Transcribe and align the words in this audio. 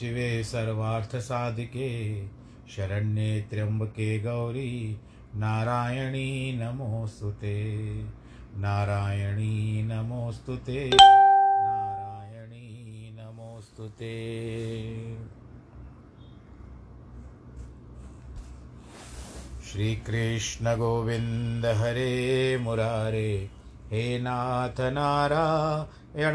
शिवे 0.00 0.44
सर्वार्थसाधिके, 0.44 2.22
शरण्ये 2.68 3.46
त्र्यम्बके 3.50 4.18
गौरी, 4.18 4.98
नारायणी 5.36 6.52
नमोऽस्तु 6.52 7.30
नारायणी 8.56 9.82
नमोऽस्तु 9.82 10.56
ते। 10.56 10.90
नारायणी 10.94 13.16
नमोऽस्तु 13.20 13.88
ते। 13.88 15.16
श्रीकृष्णगोविन्द 19.72 21.66
हरे 21.66 22.58
मुरारे, 22.58 23.50
हे 23.90 24.18
नाथ 24.18 24.80
नारायण 24.80 26.34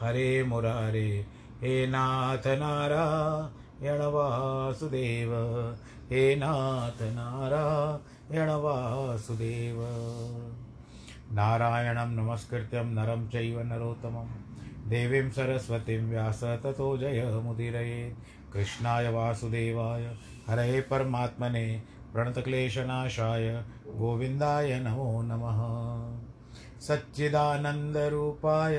हरे 0.00 0.44
मुरारे, 0.44 1.26
हे 1.60 1.86
नाथ 1.86 2.46
नारायण 2.46 4.00
वासुदेव, 4.00 5.30
हे 6.10 6.36
नाथ 6.36 7.02
नारायण 7.02 8.50
वासुदेव। 8.50 9.76
नारायणं 11.32 12.06
नमस्कृत्यं 12.06 12.84
नरं 12.84 13.28
चैव 13.28 13.60
नरोत्तमं। 13.60 14.26
देवीं 14.88 15.30
सरस्वतीं 15.30 16.10
व्यास 16.10 16.44
ततो 16.44 16.98
जयमुदीरये 16.98 18.16
कृष्णाय 18.52 19.12
वासुदेवाय, 19.12 20.16
हरे 20.48 20.80
परमात्मने, 20.80 21.82
प्रणतक्लेशनाशाय, 22.12 23.64
गोविन्दाय 23.86 24.80
नमो 24.80 25.22
नमः। 25.22 25.60
सच्चिदानन्दरूपाय 26.80 28.78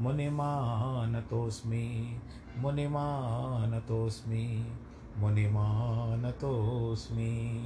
मुनिमानतोऽस्मि 0.00 2.20
मुनिमानतोऽस्मि 2.58 4.72
मुनिमानतोऽस्मि। 5.16 7.60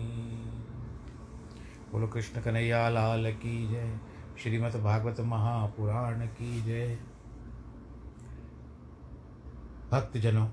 बोलो 1.92 2.08
कृष्ण 2.08 2.40
कन्हैया 2.40 2.88
लाल 2.88 3.32
की 3.32 3.68
जय, 3.68 4.00
श्रीमद् 4.38 4.82
भागवत 4.82 5.20
महापुराण 5.20 6.26
की 6.26 6.62
जय। 6.62 6.98
भक्तजनों, 9.92 10.48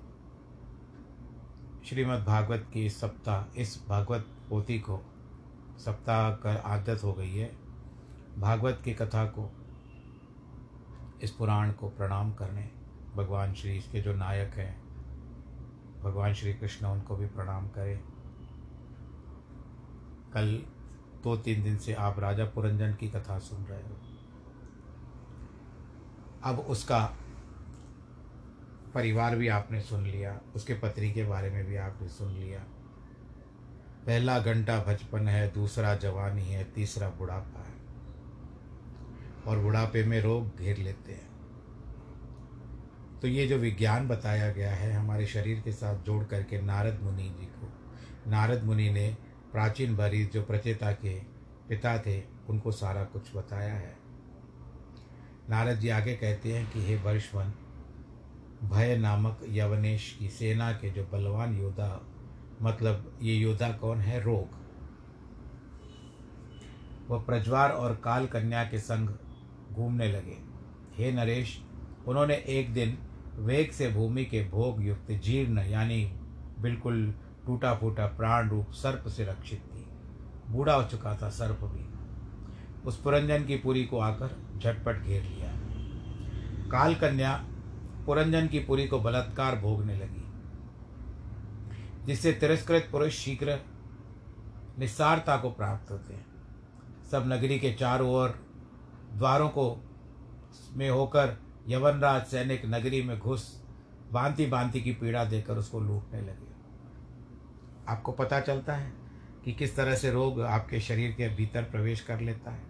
श्रीमद् 1.85 2.25
भागवत 2.25 2.67
की 2.73 2.89
सप्ताह, 2.89 3.59
इस 3.59 3.85
भागवत 3.89 4.27
पोथी 4.49 4.79
को 4.79 5.01
सप्ताह 5.77 6.31
कर 6.31 6.57
आदत 6.57 7.03
हो 7.03 7.13
गई 7.13 7.35
है। 7.35 7.57
भागवत 8.39 8.81
की 8.85 8.93
कथा 8.93 9.25
को 9.25 9.51
इस 11.21 11.31
पुराण 11.31 11.71
को 11.71 11.89
प्रणाम 11.89 12.33
करने। 12.33 12.69
भगवान 13.15 13.53
श्री 13.53 13.77
इसके 13.77 14.01
जो 14.01 14.15
नायक 14.15 14.53
हैं, 14.53 14.81
भगवान 16.03 16.33
श्री 16.33 16.53
कृष्ण 16.53 16.85
उनको 16.85 17.15
भी 17.15 17.25
प्रणाम 17.25 17.67
करें। 17.67 17.99
कल 20.33 20.63
दो 21.23 21.37
तीन 21.37 21.63
दिन 21.63 21.77
से 21.77 21.93
आप 21.93 22.19
राजा 22.19 22.45
पुरंजन 22.45 22.93
की 22.93 23.07
कथा 23.07 23.39
सुन 23.39 23.63
रहे 23.63 23.81
हो। 23.81 23.95
अब 26.43 26.59
उसका 26.59 27.17
परिवार 28.93 29.35
भी 29.35 29.47
आपने 29.47 29.81
सुन 29.81 30.03
लिया, 30.03 30.39
उसके 30.55 30.73
पत्नी 30.73 31.11
के 31.11 31.23
बारे 31.23 31.49
में 31.49 31.65
भी 31.65 31.75
आपने 31.75 32.07
सुन 32.07 32.31
लिया। 32.31 32.59
पहला 34.05 34.39
घंटा 34.39 34.79
बचपन 34.79 35.27
है, 35.27 35.53
दूसरा 35.53 35.95
जवानी 35.95 36.45
है, 36.45 36.63
तीसरा 36.63 37.09
बुढ़ापा 37.09 37.59
है। 37.59 37.80
और 39.47 39.59
बुढ़ापे 39.59 40.03
में 40.03 40.21
रोग 40.21 40.57
घेर 40.57 40.77
लेते 40.77 41.11
हैं। 41.11 41.31
तो 43.21 43.27
ये 43.27 43.47
जो 43.47 43.57
विज्ञान 43.57 44.07
बताया 44.07 44.51
गया 44.51 44.71
है 44.71 44.93
हमारे 44.93 45.27
शरीर 45.27 45.59
के 45.59 45.71
साथ 45.71 46.03
जोड़ 46.03 46.23
करके 46.23 46.61
नारद 46.61 46.99
मुनि 47.03 47.23
जी 47.23 47.45
को, 47.45 47.73
नारद 48.29 48.63
मुनि 48.63 48.89
ने 48.89 49.17
प्राचीन 49.51 49.95
भरी 49.95 50.25
जो 50.25 50.43
प्रचेता 50.43 50.91
के 50.91 51.19
पिता 51.69 51.97
थे, 51.97 52.23
उनको 52.49 52.71
सारा 52.71 53.03
कुछ 53.03 53.35
बताया 53.35 53.73
है। 53.73 53.97
नारद 55.49 55.75
जी 55.75 55.89
आगे 55.89 56.15
कहते 56.15 56.53
हैं 56.53 56.71
कि, 56.71 56.85
हे 56.85 56.95
वर्षवन, 56.95 57.53
भय 58.63 58.97
नामक 58.97 59.39
यवनेश 59.49 60.15
की 60.19 60.29
सेना 60.29 60.71
के 60.71 60.89
जो 60.89 61.03
बलवान 61.03 61.57
योद्धा 61.57 62.07
मतलब 62.61 63.19
ये 63.21 63.35
योद्धा 63.35 63.71
कौन 63.71 63.97
है? 63.97 64.21
रोग। 64.21 64.61
वह 67.11 67.21
प्रज्वार 67.23 67.69
और 67.69 67.95
काल 67.95 68.27
कन्या 68.27 68.63
के 68.63 68.79
संग 68.79 69.09
घूमने 69.71 70.11
लगे। 70.11 70.37
हे 70.95 71.11
नरेश, 71.11 71.57
उन्होंने 72.07 72.35
एक 72.49 72.73
दिन 72.73 72.97
वेग 73.37 73.71
से 73.71 73.89
भूमि 73.89 74.25
के 74.25 74.43
भोग 74.49 74.83
युक्त 74.83 75.11
जीर्ण, 75.13 75.59
यानी 75.59 76.03
बिल्कुल 76.59 77.13
टूटा 77.45 77.73
फूटा 77.75 78.05
प्राण 78.07 78.49
रूप 78.49 78.71
सर्प 78.73 79.07
से 79.07 79.25
रक्षित 79.25 79.63
थी 79.65 79.85
बूढ़ा 80.49 80.73
हो 80.73 80.83
चुका 80.83 81.15
था 81.17 81.29
सर्प 81.29 81.63
भी। 81.65 81.85
उस 82.87 83.01
पुरंजन 83.01 83.45
की 83.45 83.55
पुरी 83.57 83.83
को 83.85 83.99
आकर 83.99 84.35
झटपट 84.57 85.03
घेर 85.03 85.23
लिया। 85.23 85.51
काल 86.71 86.95
कन्या 86.95 87.33
पुरंजन 88.05 88.47
की 88.47 88.59
पुरी 88.59 88.87
को 88.87 88.99
बलात्कार 88.99 89.55
भोगने 89.55 89.95
लगी, 89.95 90.23
जिससे 92.05 92.31
तिरस्कृत 92.33 92.87
पुरुष 92.91 93.13
शीघ्र 93.15 93.59
निस्सारता 94.79 95.37
को 95.37 95.49
प्राप्त 95.49 95.91
होते 95.91 96.13
हैं। 96.13 96.25
सब 97.11 97.23
नगरी 97.27 97.59
के 97.59 97.71
चारों 97.73 98.09
ओर 98.11 98.39
द्वारों 99.13 99.49
को 99.49 99.65
में 100.73 100.89
होकर 100.89 101.37
यवनराज 101.67 102.25
सैनिक 102.25 102.65
नगरी 102.65 103.01
में 103.01 103.19
घुस 103.19 103.63
भांति 104.11 104.45
भांति 104.45 104.81
की 104.81 104.91
पीड़ा 104.91 105.23
देकर 105.25 105.57
उसको 105.57 105.79
लूटने 105.79 106.21
लगे। 106.21 106.49
आपको 107.87 108.11
पता 108.11 108.39
चलता 108.39 108.73
है 108.73 108.91
कि 109.45 109.53
किस 109.53 109.75
तरह 109.75 109.95
से 109.95 110.11
रोग 110.11 110.41
आपके 110.41 110.79
शरीर 110.79 111.11
के 111.11 111.29
भीतर 111.29 111.63
प्रवेश 111.63 112.01
कर 112.01 112.19
लेता 112.19 112.51
है। 112.51 112.69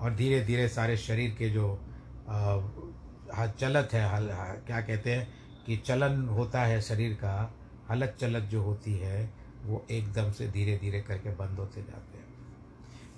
और 0.00 0.14
धीरे 0.14 0.40
धीरे 0.44 0.68
सारे 0.68 0.96
शरीर 0.96 1.30
के 1.30 1.50
जो 1.50 1.80
आ, 2.28 3.46
चलत 3.46 3.88
है 3.92 4.08
हल 4.14 4.28
क्या 4.66 4.80
कहते 4.80 5.14
हैं 5.14 5.28
कि 5.66 5.76
चलन 5.76 6.28
होता 6.28 6.62
है 6.62 6.80
शरीर 6.80 7.14
का 7.14 7.54
हलत 7.90 8.16
चलत 8.20 8.42
जो 8.42 8.62
होती 8.62 8.94
है 8.94 9.32
वो 9.62 9.86
एकदम 9.90 10.30
से 10.32 10.48
धीरे 10.48 10.76
धीरे 10.78 11.00
करके 11.00 11.30
बंद 11.30 11.58
होते 11.58 11.82
जाते 11.82 12.18
हैं। 12.18 12.33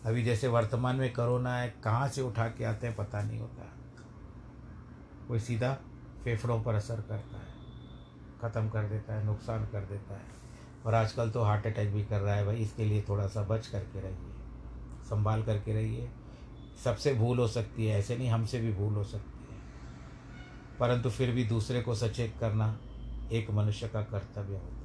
अभी 0.06 0.22
जैसे 0.22 0.48
वर्तमान 0.48 0.96
में 0.96 1.12
करोना 1.12 1.56
है, 1.56 1.74
कहाँ 1.84 2.08
से 2.08 2.22
उठा 2.22 2.46
के 2.48 2.64
आते 2.64 2.86
हैं 2.86 2.96
पता 2.96 3.22
नहीं 3.22 3.40
होता। 3.40 3.64
कोई 5.28 5.38
सीधा 5.38 5.72
फेफड़ों 6.24 6.60
पर 6.62 6.74
असर 6.74 7.00
करता 7.00 7.38
है, 7.38 7.54
ख़त्म 8.42 8.68
कर 8.68 8.84
देता 8.84 9.14
है, 9.14 9.24
नुकसान 9.24 9.64
कर 9.66 9.84
देता 9.84 10.14
है। 10.14 10.24
और 10.86 10.94
आजकल 10.94 11.30
तो 11.30 11.42
हार्ट 11.42 11.66
अटैक 11.66 11.92
भी 11.92 12.04
कर 12.04 12.20
रहा 12.20 12.34
है 12.34 12.46
भाई, 12.46 12.56
इसके 12.56 12.84
लिए 12.84 13.02
थोड़ा 13.08 13.26
सा 13.26 13.42
बच 13.42 13.66
करके 13.66 14.00
रहिए, 14.00 14.32
संभाल 15.10 15.42
करके 15.42 15.72
रहिए। 15.72 16.10
सबसे 16.84 17.14
भूल 17.14 17.38
हो 17.38 17.48
सकती 17.48 17.86
है, 17.86 17.98
ऐसे 17.98 18.16
नहीं, 18.16 18.30
हमसे 18.30 18.60
भी 18.60 18.72
भूल 18.72 18.94
हो 18.94 19.04
सकती 19.04 19.54
है। 19.54 19.60
परंतु 20.80 21.10
फिर 21.10 21.30
भी 21.30 21.44
दूसरे 21.44 21.82
को 21.82 21.94
सचेत 21.94 22.34
करना 22.40 22.76
एक 23.32 23.50
मनुष्य 23.50 23.88
का 23.88 24.02
कर्तव्य 24.02 24.54
होता 24.54 24.66
है। 24.66 24.75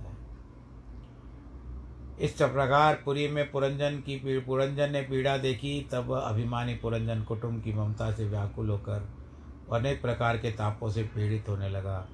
इस 2.21 2.31
प्रकार 2.31 3.01
पुरी 3.06 3.27
में 3.27 3.51
पुरंजन 3.51 3.95
की 3.97 4.39
पुरंजन 4.39 4.91
ने 4.91 5.01
पीड़ा 5.01 5.38
देखी, 5.38 5.89
तब 5.91 6.12
अभिमानी 6.13 6.75
पुरंजन 6.75 7.23
कुटुंब 7.23 7.63
की 7.63 7.73
ममता 7.73 8.12
से 8.12 8.25
व्याकुल 8.25 8.69
होकर 8.69 9.07
अनेक 9.73 10.01
प्रकार 10.01 10.38
के 10.38 10.51
तापों 10.51 10.89
से 10.89 11.03
पीड़ित 11.03 11.50
होने 11.50 11.69
लगा। 11.69 12.07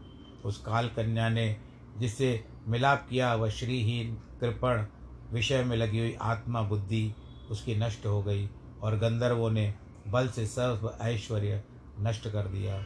उस 0.45 0.57
काल 0.57 0.87
कन्या 0.87 1.27
ने 1.29 1.55
जिससे 1.97 2.43
मिलाप 2.67 3.07
किया, 3.09 3.33
वह 3.35 3.49
श्रीहीन, 3.49 4.15
कृपण 4.41 4.85
विषय 5.33 5.63
में 5.63 5.77
लगी 5.77 5.99
हुई 5.99 6.15
आत्मा 6.21 6.61
बुद्धि 6.61 7.13
उसकी 7.51 7.75
नष्ट 7.75 8.05
हो 8.05 8.23
गई 8.23 8.49
और 8.81 8.97
गंधर्वों 8.97 9.51
ने 9.51 9.73
बल 10.07 10.27
से 10.27 10.45
सर्व 10.45 10.91
ऐश्वर्य 11.01 11.63
नष्ट 11.99 12.27
कर 12.27 12.47
दिया। 12.47 12.83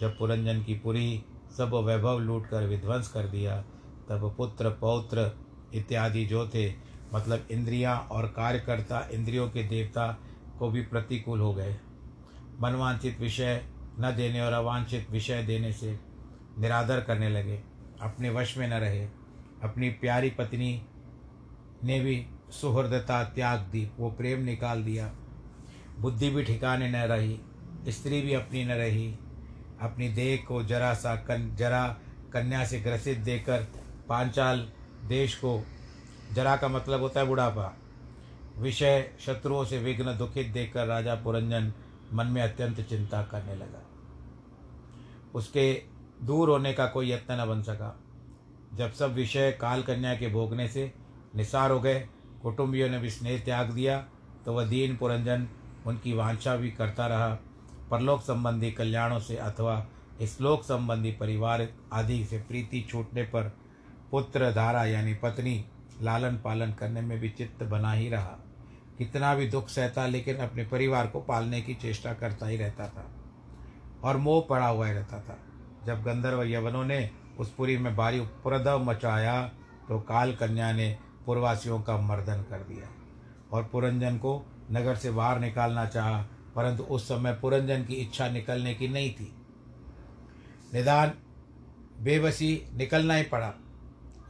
जब 0.00 0.18
पुरंजन 0.18 0.62
की 0.62 0.74
पुरी 0.74 1.24
सब 1.58 1.74
वैभव 1.74 2.18
लूट 2.18 2.46
कर 2.46 2.66
विध्वंस 2.66 3.08
कर 3.08 3.28
दिया, 3.28 3.60
तब 4.08 4.34
पुत्र 4.36 4.70
पौत्र 4.70 5.30
इत्यादि 5.74 6.26
जो 6.26 6.48
थे 6.48 6.74
मतलब 7.14 7.48
इंद्रियाँ 7.50 7.98
और 7.98 8.26
कार्यकर्ता, 8.26 9.08
इंद्रियों 9.12 9.50
के 9.50 9.62
देवता 9.62 10.18
को 10.58 10.70
भी 10.70 10.82
प्रतिकूल 10.82 11.40
हो 11.40 11.54
गए। 11.54 11.76
मनवांचित 12.60 13.20
विषय 13.20 13.64
न 14.00 14.14
देने 14.16 14.40
और 14.40 14.52
अवांछित 14.52 15.10
विषय 15.10 15.42
देने 15.42 15.72
से 15.72 16.00
निरादर 16.58 17.00
करने 17.00 17.28
लगे। 17.28 17.62
अपने 18.02 18.30
वश 18.30 18.58
में 18.58 18.68
न 18.68 18.72
रहे। 18.72 19.04
अपनी 19.62 19.90
प्यारी 19.90 20.30
पत्नी 20.30 20.86
ने 21.84 22.00
भी 22.00 22.26
सुहृदता 22.50 23.24
त्याग 23.24 23.60
दी, 23.60 23.90
वो 23.98 24.10
प्रेम 24.10 24.40
निकाल 24.40 24.84
दिया। 24.84 25.12
बुद्धि 25.98 26.30
भी 26.30 26.44
ठिकाने 26.44 26.90
न 26.90 26.96
रही, 26.96 27.40
स्त्री 27.88 28.20
भी 28.20 28.34
अपनी 28.34 28.64
न 28.64 28.70
रही। 28.70 29.14
अपनी 29.80 30.08
देह 30.08 30.44
को 30.48 30.62
जरा 30.62 30.94
सा 30.94 31.16
कन, 31.16 31.56
जरा 31.56 31.96
कन्या 32.32 32.64
से 32.64 32.80
ग्रसित 32.80 33.18
देकर 33.18 33.66
पांचाल 34.08 34.72
देश 35.04 35.34
को, 35.34 35.62
जरा 36.32 36.56
का 36.56 36.68
मतलब 36.68 37.00
होता 37.00 37.20
है 37.20 37.26
बुढ़ापा। 37.26 37.72
विषय 38.58 39.10
शत्रुओं 39.20 39.64
से 39.64 39.78
विघ्न 39.78 40.16
दुखित 40.18 40.48
देखकर 40.48 40.86
राजा 40.86 41.14
पुरंजन 41.14 41.72
मन 42.12 42.26
में 42.26 42.42
अत्यंत 42.42 42.80
चिंता 42.80 43.22
करने 43.22 43.54
लगा। 43.54 43.82
उसके 45.34 45.72
दूर 46.22 46.50
होने 46.50 46.72
का 46.72 46.86
कोई 46.86 47.10
यत्न 47.10 47.40
न 47.40 47.46
बन 47.46 47.62
सका। 47.62 47.96
जब 48.74 48.92
सब 48.92 49.14
विषय 49.14 49.50
काल 49.52 49.82
कन्या 49.82 50.14
के 50.14 50.28
भोगने 50.28 50.68
से 50.68 50.92
निसार 51.36 51.70
हो 51.70 51.80
गए, 51.80 52.08
कुटुंबियों 52.42 52.88
ने 52.88 52.98
भी 52.98 53.10
स्नेह 53.10 53.38
त्याग 53.44 53.70
दिया 53.70 53.98
तो 54.44 54.52
वह 54.52 54.66
दीन 54.66 54.96
पुरंजन 54.96 55.48
उनकी 55.86 56.12
वांछा 56.12 56.56
भी 56.56 56.70
करता 56.70 57.06
रहा। 57.06 57.34
परलोक 57.90 58.20
संबंधी 58.20 58.70
कल्याणों 58.72 59.18
से 59.20 59.36
अथवा 59.36 59.86
श्लोक 60.22 60.62
संबंधी 60.62 61.10
परिवार 61.12 61.68
आदि 61.92 62.24
से 62.24 62.38
प्रीति 62.38 62.86
छूटने 62.90 63.22
पर 63.24 63.52
पुत्र 64.12 64.50
धारा 64.52 64.84
यानी 64.84 65.14
पत्नी 65.14 65.64
लालन 66.02 66.36
पालन 66.36 66.72
करने 66.72 67.00
में 67.00 67.18
भी 67.20 67.28
चित्त 67.28 67.62
बना 67.62 67.92
ही 67.92 68.08
रहा। 68.08 68.38
कितना 68.98 69.34
भी 69.34 69.46
दुख 69.48 69.68
सहता, 69.68 70.06
लेकिन 70.06 70.36
अपने 70.36 70.64
परिवार 70.64 71.06
को 71.06 71.20
पालने 71.20 71.60
की 71.60 71.74
चेष्टा 71.74 72.12
करता 72.14 72.46
ही 72.46 72.56
रहता 72.56 72.88
था 72.88 73.04
और 74.04 74.16
मोह 74.16 74.44
पड़ा 74.50 74.66
हुआ 74.66 74.90
रहता 74.90 75.20
था। 75.20 75.38
जब 75.86 76.02
गंधर्व 76.02 76.42
यवनों 76.42 76.84
ने 76.84 77.10
उस 77.38 77.52
पुरी 77.54 77.76
में 77.78 77.94
भारी 77.96 78.18
उपद्रव 78.20 78.84
मचाया 78.84 79.42
तो 79.88 79.98
काल 80.00 80.34
कन्या 80.34 80.72
ने 80.72 80.96
पुरवासियों 81.26 81.80
का 81.80 81.96
मर्दन 81.98 82.44
कर 82.50 82.58
दिया 82.64 82.88
और 83.52 83.64
पुरंजन 83.64 84.16
को 84.18 84.40
नगर 84.72 84.96
से 84.96 85.10
बाहर 85.10 85.40
निकालना 85.40 85.86
चाहा, 85.86 86.22
परंतु 86.54 86.82
उस 86.82 87.08
समय 87.08 87.32
पुरंजन 87.32 87.84
की 87.84 87.94
इच्छा 87.94 88.28
निकलने 88.28 88.74
की 88.74 88.88
नहीं 88.88 89.10
थी। 89.14 89.32
निदान, 90.74 91.12
बेबसी 92.00 92.62
निकलना 92.74 93.14
ही 93.14 93.22
पड़ा। 93.22 93.52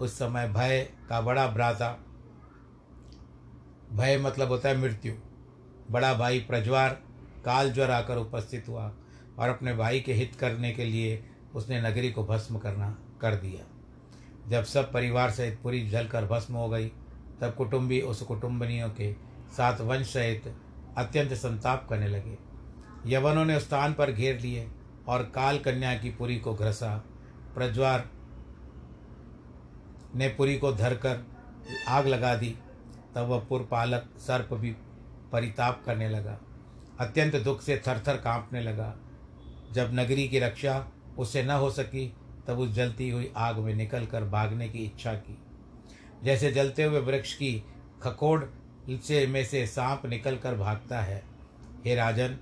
उस 0.02 0.14
समय 0.14 0.48
भय 0.48 0.80
का 1.08 1.20
बड़ा 1.20 1.46
भ्राता 1.46 1.88
भय 3.92 4.18
मतलब 4.18 4.48
होता 4.48 4.68
है 4.68 4.76
मृत्यु। 4.78 5.12
बड़ा 5.90 6.12
भाई 6.14 6.40
प्रज्वार, 6.40 6.90
काल 7.44 7.72
ज्वर 7.72 7.90
आकर 7.90 8.16
उपस्थित 8.16 8.68
हुआ 8.68 8.92
और 9.38 9.48
अपने 9.48 9.74
भाई 9.74 10.00
के 10.00 10.12
हित 10.12 10.34
करने 10.34 10.72
के 10.72 10.84
लिए 10.84 11.24
उसने 11.54 11.80
नगरी 11.82 12.10
को 12.12 12.24
भस्म 12.24 12.58
करना, 12.58 12.90
कर 13.20 13.34
दिया। 13.34 13.64
जब 14.48 14.64
सब 14.64 14.92
परिवार 14.92 15.30
सहित 15.30 15.58
पूरी 15.62 15.88
जलकर 15.88 16.26
भस्म 16.26 16.54
हो 16.54 16.68
गई, 16.68 16.88
तब 17.40 17.54
कुटुंबी 17.54 18.00
उस 18.00 18.22
कुटुंबनियों 18.22 18.88
के 18.90 19.12
साथ 19.56 19.80
वंश 19.80 20.12
सहित 20.12 20.54
अत्यंत 20.96 21.32
संताप 21.32 21.86
करने 21.88 22.08
लगे। 22.08 22.38
यवनों 23.06 23.44
ने 23.44 23.60
स्थान 23.60 23.92
पर 23.92 24.12
घेर 24.12 24.40
लिए 24.40 24.68
और 25.08 25.22
काल 25.22 25.58
कन्या 25.58 25.94
की 25.94 26.10
पुरी 26.10 26.36
को 26.36 26.54
घृसा 26.54 26.96
प्रज्वार 27.54 28.08
ने 30.14 30.28
पुरी 30.28 30.58
को 30.58 30.72
धरकर 30.72 31.26
आग 31.88 32.06
लगा 32.06 32.34
दी। 32.34 32.58
तब 33.14 33.22
वह 33.22 33.40
पुरपालक 33.40 34.08
सर्प 34.18 34.54
भी 34.54 34.70
परिताप 35.32 35.82
करने 35.86 36.08
लगा। 36.08 36.40
अत्यंत 37.00 37.36
दुख 37.36 37.62
से 37.62 37.82
थर 37.86 38.02
थर 38.08 38.16
कांपने 38.16 38.60
लगा। 38.60 38.96
जब 39.72 39.90
नगरी 39.92 40.28
की 40.28 40.38
रक्षा 40.38 40.88
उससे 41.18 41.42
न 41.42 41.50
हो 41.50 41.70
सकी, 41.70 42.16
तब 42.46 42.58
उस 42.58 42.70
जलती 42.70 43.10
हुई 43.10 43.32
आग 43.36 43.58
में 43.58 43.74
निकल 43.74 44.06
कर 44.06 44.24
भागने 44.24 44.68
की 44.68 44.78
इच्छा 44.78 45.14
की। 45.14 45.38
जैसे 46.24 46.52
जलते 46.52 46.84
हुए 46.84 47.00
वृक्ष 47.00 47.34
की 47.34 47.64
खकोड़ 48.02 48.44
से 48.90 49.26
में 49.26 49.44
से 49.44 49.66
सांप 49.66 50.06
निकल 50.06 50.36
कर 50.36 50.54
भागता 50.54 51.00
है। 51.00 51.24
हे 51.84 51.94
राजन, 51.94 52.38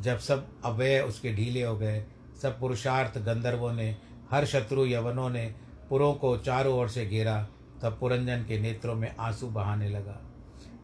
जब 0.00 0.18
सब 0.18 0.62
अवय 0.64 1.00
उसके 1.00 1.34
ढीले 1.34 1.62
हो 1.62 1.76
गए, 1.76 2.04
सब 2.42 2.60
पुरुषार्थ 2.60 3.18
गंधर्वों 3.18 3.72
ने, 3.72 3.96
हर 4.30 4.46
शत्रु 4.46 4.86
यवनों 4.86 5.30
ने 5.30 5.54
पुरों 5.88 6.14
को 6.14 6.36
चारों 6.36 6.78
ओर 6.78 6.88
से 6.88 7.06
घेरा, 7.06 7.46
तब 7.82 7.96
पुरंजन 8.00 8.42
के 8.42 8.60
नेत्रों 8.60 8.94
में 8.94 9.16
आँसू 9.16 9.46
बहाने 9.46 9.88
लगा। 9.88 10.20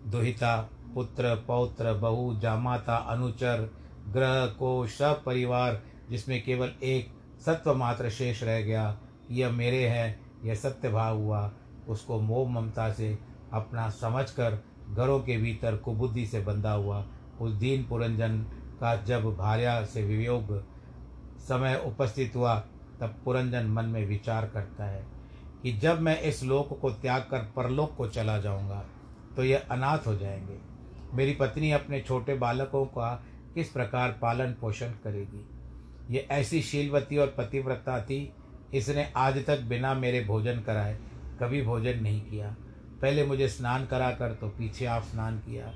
दुहिता, 0.07 0.71
पुत्र, 0.95 1.35
पौत्र, 1.35 1.95
बहु, 1.95 2.41
जामाता, 2.41 2.97
अनुचर, 2.97 3.71
ग्रह 4.09 4.47
को 4.47 4.87
सब 4.87 5.25
परिवार, 5.25 5.83
जिसमें 6.11 6.45
केवल 6.45 6.73
एक 6.83 7.13
सत्व 7.47 7.75
मात्र 7.75 8.11
शेष 8.11 8.43
रह 8.43 8.61
गया, 8.61 8.99
यह 9.31 9.51
मेरे 9.51 9.89
हैं, 9.89 10.21
यह 10.45 10.55
सत्य 10.55 10.89
भाव 10.91 11.19
हुआ। 11.19 11.53
उसको 11.89 12.21
मोह 12.21 12.49
ममता 12.49 12.93
से 12.93 13.19
अपना 13.53 13.91
समझकर 13.91 14.65
घरों 14.91 15.21
के 15.21 15.37
भीतर 15.37 15.77
कुबुद्धि 15.77 16.27
से 16.27 16.41
बंधा 16.41 16.73
हुआ। 16.73 17.07
उस 17.41 17.53
दीन 17.53 17.85
पुरंजन 17.85 18.39
का 18.81 19.03
जब 19.03 19.37
भार्या 19.37 19.85
से 19.85 20.03
वियोग 20.03 20.65
समय 21.39 21.83
उपस्थित 21.87 22.37
हुआ 22.37 22.65
तब 23.01 23.15
पुरंजन 23.25 23.67
मन 23.67 23.85
में 23.85 24.05
विचार 24.07 24.47
करता 24.47 24.85
है 24.85 25.05
कि 25.63 25.73
जब 25.73 26.01
मैं 26.01 26.21
इस 26.23 26.43
लोक 26.43 26.79
को 26.81 26.91
त्याग 26.93 27.23
कर 27.23 27.53
परलोक 27.57 27.95
को 27.97 28.07
चला 28.09 28.39
जाऊँगा 28.39 28.85
तो 29.37 29.45
यह 29.45 29.67
अनाथ 29.71 30.07
हो 30.07 30.15
जाएँगे। 30.17 30.59
मेरी 31.15 31.33
पत्नी 31.33 31.71
अपने 31.71 32.01
छोटे 32.01 32.35
बालकों 32.35 32.85
का 32.87 33.15
किस 33.55 33.69
प्रकार 33.69 34.19
पालन 34.23 34.53
पोषण 34.61 34.91
करेगी? 35.05 35.47
ये 36.11 36.27
ऐसी 36.31 36.61
शीलवती 36.63 37.17
और 37.17 37.35
पतिव्रता 37.39 38.01
थी, 38.03 38.33
इसने 38.75 39.13
आज 39.17 39.45
तक 39.47 39.61
बिना 39.61 39.95
मेरे 39.95 40.25
भोजन 40.25 40.61
कराए 40.61 40.99
कभी 41.41 41.63
भोजन 41.63 42.03
नहीं 42.03 42.21
किया। 42.23 42.55
पहले 43.03 43.25
मुझे 43.27 43.49
स्नान 43.49 43.87
करा 43.87 44.11
कर 44.11 44.35
तो 44.35 44.49
पीछे 44.49 44.87
आप 44.87 45.03
स्नान 45.03 45.39
किया। 45.39 45.73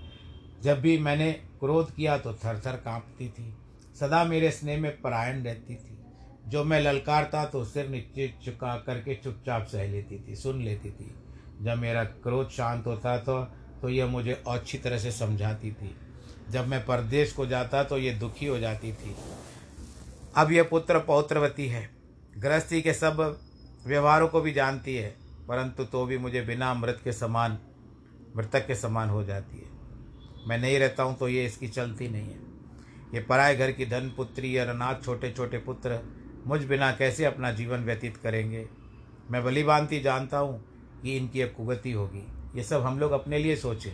जब 0.62 0.80
भी 0.80 0.96
मैंने 0.98 1.32
क्रोध 1.60 1.94
किया 1.94 2.18
तो 2.18 2.32
थर 2.34 2.60
थर 2.66 2.76
काँपती 2.76 3.28
थी। 3.28 3.52
सदा 4.00 4.24
मेरे 4.24 4.50
स्नेह 4.50 4.80
में 4.80 5.00
परायण 5.00 5.42
रहती 5.44 5.74
थी। 5.74 5.93
जो 6.44 6.62
मैं 6.64 6.80
ललकारता 6.80 7.44
तो 7.44 7.64
सिर 7.64 7.88
नीचे 7.88 8.32
चुका 8.44 8.74
करके 8.76 9.14
चुपचाप 9.14 9.66
सह 9.66 9.86
लेती 9.86 10.18
थी, 10.18 10.36
सुन 10.36 10.62
लेती 10.62 10.90
थी। 10.90 11.14
जब 11.60 11.78
मेरा 11.78 12.04
क्रोध 12.04 12.50
शांत 12.50 12.86
होता 12.86 13.18
था 13.18 13.42
तो 13.82 13.88
यह 13.88 14.06
मुझे 14.06 14.42
अच्छी 14.48 14.78
तरह 14.78 14.98
से 14.98 15.10
समझाती 15.12 15.70
थी। 15.72 15.94
जब 16.50 16.66
मैं 16.66 16.84
परदेश 16.86 17.32
को 17.32 17.46
जाता 17.46 17.82
तो 17.84 17.98
ये 17.98 18.10
दुखी 18.14 18.46
हो 18.46 18.58
जाती 18.58 18.92
थी। 18.92 19.14
अब 20.36 20.52
यह 20.52 20.62
पुत्र 20.62 20.98
पौत्रवती 21.00 21.66
है। 21.68 21.88
गृहस्थी 22.38 22.80
के 22.82 22.92
सब 22.94 23.20
व्यवहारों 23.86 24.28
को 24.28 24.40
भी 24.40 24.52
जानती 24.52 24.94
है, 24.96 25.08
परंतु 25.48 25.84
तो 25.84 26.04
भी 26.06 26.18
मुझे 26.18 26.40
बिना 26.42 26.72
मृत 26.74 27.00
के 27.04 27.12
समान, 27.12 27.58
मृतक 28.36 28.66
के 28.66 28.74
समान 28.74 29.08
हो 29.08 29.22
जाती 29.24 29.56
है। 29.56 30.48
मैं 30.48 30.58
नहीं 30.58 30.78
रहता 30.78 31.02
हूँ 31.02 31.16
तो 31.18 31.28
ये 31.28 31.44
इसकी 31.46 31.68
चलती 31.68 32.08
नहीं 32.08 32.28
है। 32.28 32.42
ये 33.14 33.20
पराए 33.20 33.56
घर 33.56 33.72
की 33.72 33.86
धन 33.86 34.12
पुत्री 34.16 34.56
और 34.58 34.68
अनाथ 34.68 35.04
छोटे 35.04 35.30
छोटे 35.32 35.58
पुत्र 35.60 35.98
मुझ 36.46 36.64
बिना 36.64 36.92
कैसे 36.92 37.24
अपना 37.24 37.52
जीवन 37.52 37.78
व्यतीत 37.78 38.16
करेंगे? 38.16 38.68
मैं 39.30 39.44
भली 39.44 40.00
जानता 40.00 40.38
हूँ 40.38 40.64
कि 41.02 41.16
इनकी 41.16 41.40
अब 41.40 41.50
कुगति 41.50 41.92
होगी। 41.92 42.26
ये 42.56 42.62
सब 42.62 42.82
हम 42.82 42.98
लोग 42.98 43.12
अपने 43.12 43.38
लिए 43.38 43.56
सोचें। 43.56 43.92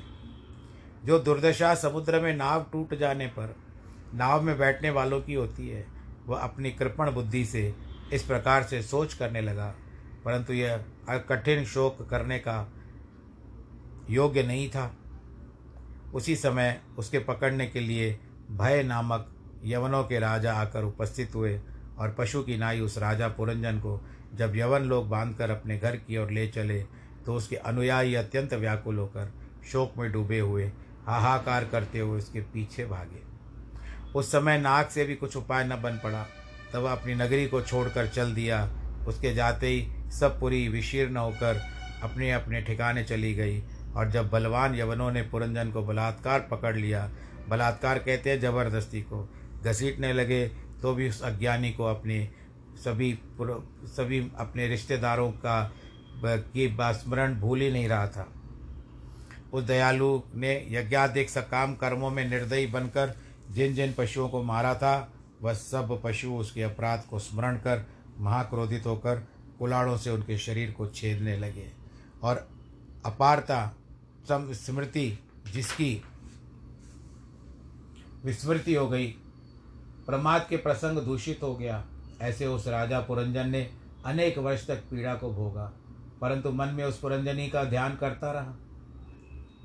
जो 1.05 1.19
दुर्दशा 1.19 1.75
समुद्र 1.75 2.21
में 2.21 2.37
नाव 2.37 2.67
टूट 2.73 2.95
जाने 2.95 3.27
पर 3.27 3.57
नाव 4.15 4.43
में 4.43 4.59
बैठने 4.59 4.91
वालों 4.91 5.21
की 5.21 5.35
होती 5.35 5.69
है, 5.69 5.87
वह 6.27 6.39
अपनी 6.39 6.71
कृपण 6.71 7.11
बुद्धि 7.11 7.45
से 7.45 7.75
इस 8.13 8.23
प्रकार 8.23 8.63
से 8.63 8.83
सोच 8.83 9.15
करने 9.15 9.41
लगा। 9.41 9.75
परंतु 10.25 10.53
यह 10.53 10.85
कठिन 11.11 11.65
शोक 11.65 12.09
करने 12.11 12.39
का 12.39 12.73
योग्य 14.11 14.43
नहीं 14.43 14.71
था। 14.71 14.97
उसी 16.15 16.37
समय 16.37 16.83
उसके 16.99 17.19
पकड़ने 17.19 17.67
के 17.67 17.81
लिए 17.81 18.21
भय 18.51 18.83
नामक 18.83 19.35
यवनों 19.65 20.05
के 20.05 20.19
राजा 20.19 20.55
आकर 20.55 20.85
उपस्थित 20.85 21.35
हुए। 21.35 21.61
और 22.01 22.15
पशु 22.19 22.43
की 22.43 22.57
नाई 22.57 22.81
उस 22.81 22.99
राजा 22.99 23.29
पुरंजन 23.29 23.79
को 23.79 24.01
जब 24.35 24.57
यवन 24.57 24.83
लोग 24.83 25.09
बांधकर 25.09 25.51
अपने 25.51 25.79
घर 25.79 25.97
की 25.97 26.17
ओर 26.17 26.31
ले 26.31 26.47
चले 26.49 26.79
तो 27.27 27.35
उसके 27.35 27.57
अनुयायी 27.57 28.15
अत्यंत 28.15 28.55
व्याकुल 28.55 28.99
होकर 28.99 29.33
शोक 29.73 29.97
में 29.99 30.11
डूबे 30.13 30.39
हुए, 30.39 30.65
हाहाकार 31.07 31.65
करते 31.65 31.99
हुए 31.99 32.19
उसके 32.19 32.41
पीछे 32.43 32.85
भागे। 32.85 33.23
उस 34.15 34.31
समय 34.33 34.59
नाक 34.59 34.91
से 34.91 35.05
भी 35.05 35.15
कुछ 35.15 35.37
उपाय 35.37 35.65
न 35.65 35.81
बन 35.83 36.01
पड़ा। 36.05 36.23
तब 36.73 36.85
अपनी 36.87 37.15
नगरी 37.15 37.47
को 37.47 37.61
छोड़कर 37.63 38.07
चल 38.09 38.35
दिया। 38.35 38.63
उसके 39.09 39.35
जाते 39.35 39.67
ही 39.67 40.11
सब 40.11 40.39
पूरी 40.41 40.67
विशीर्ण 40.69 41.17
होकर 41.17 41.61
अपने 42.03 42.31
अपने 42.33 42.61
ठिकाने 42.63 43.05
चली 43.05 43.35
गई 43.35 43.63
और 43.97 44.11
जब 44.11 44.31
बलवान 44.31 44.75
यवनों 44.75 45.11
ने 45.13 45.23
पुरंजन 45.23 45.71
को 45.71 45.83
बलात्कार 45.83 46.47
पकड़ 46.51 46.77
लिया, 46.77 47.09
बलात्कार 47.49 47.99
कहते 47.99 48.31
हैं 48.31 48.41
ज़बरदस्ती 48.41 49.03
को। 49.03 49.29
घसीटने 49.65 50.13
लगे 50.13 50.45
तो 50.83 50.95
भी 50.95 51.09
उस 51.09 51.23
अज्ञानी 51.23 51.73
को 51.73 51.85
अपने 51.85 52.29
सभी 52.77 53.19
सभी 53.85 54.19
अपने 54.39 54.69
रिश्तेदारों 54.69 55.31
का 55.33 55.73
की 56.25 56.77
स्मरण 56.81 57.35
भूल 57.41 57.61
ही 57.61 57.71
नहीं 57.73 57.89
रहा 57.89 58.09
था। 58.09 58.29
उस 59.53 59.65
दयालु 59.65 60.21
ने 60.35 60.67
यज्ञाधिक 60.71 61.31
सकाम 61.31 61.75
कर्मों 61.75 62.11
में 62.11 62.29
निर्दयी 62.31 62.67
बनकर 62.67 63.15
जिन 63.51 63.75
जिन 63.75 63.93
पशुओं 63.93 64.29
को 64.29 64.43
मारा 64.43 64.75
था, 64.75 65.13
वह 65.43 65.53
सब 65.53 66.01
पशु 66.05 66.31
उसके 66.31 66.63
अपराध 66.63 67.03
को 67.11 67.19
स्मरण 67.19 67.57
कर 67.57 67.87
महाक्रोधित 68.19 68.87
होकर 68.87 69.27
कुलाड़ों 69.59 69.97
से 69.97 70.11
उनके 70.11 70.39
शरीर 70.39 70.73
को 70.73 70.87
छेदने 70.87 71.37
लगे। 71.37 71.71
और 72.23 72.49
अपारता 73.05 73.75
स्मृति 74.33 75.19
जिसकी 75.53 76.03
विस्मृति 78.25 78.75
हो 78.75 78.89
गई 78.89 79.15
प्रमाद 80.11 80.47
के 80.49 80.57
प्रसंग 80.57 80.99
दूषित 80.99 81.43
हो 81.43 81.55
गया। 81.57 81.85
ऐसे 82.21 82.47
उस 82.47 82.67
राजा 82.69 82.99
पुरंजन 83.01 83.49
ने 83.49 83.61
अनेक 84.05 84.39
वर्ष 84.39 84.67
तक 84.67 84.79
पीड़ा 84.91 85.15
को 85.15 85.31
भोगा, 85.33 85.65
परंतु 86.21 86.51
मन 86.53 86.69
में 86.69 86.85
उस 86.85 86.99
पुरंजनी 86.99 87.49
का 87.49 87.63
ध्यान 87.65 87.95
करता 87.97 88.33
रहा। 88.33 88.55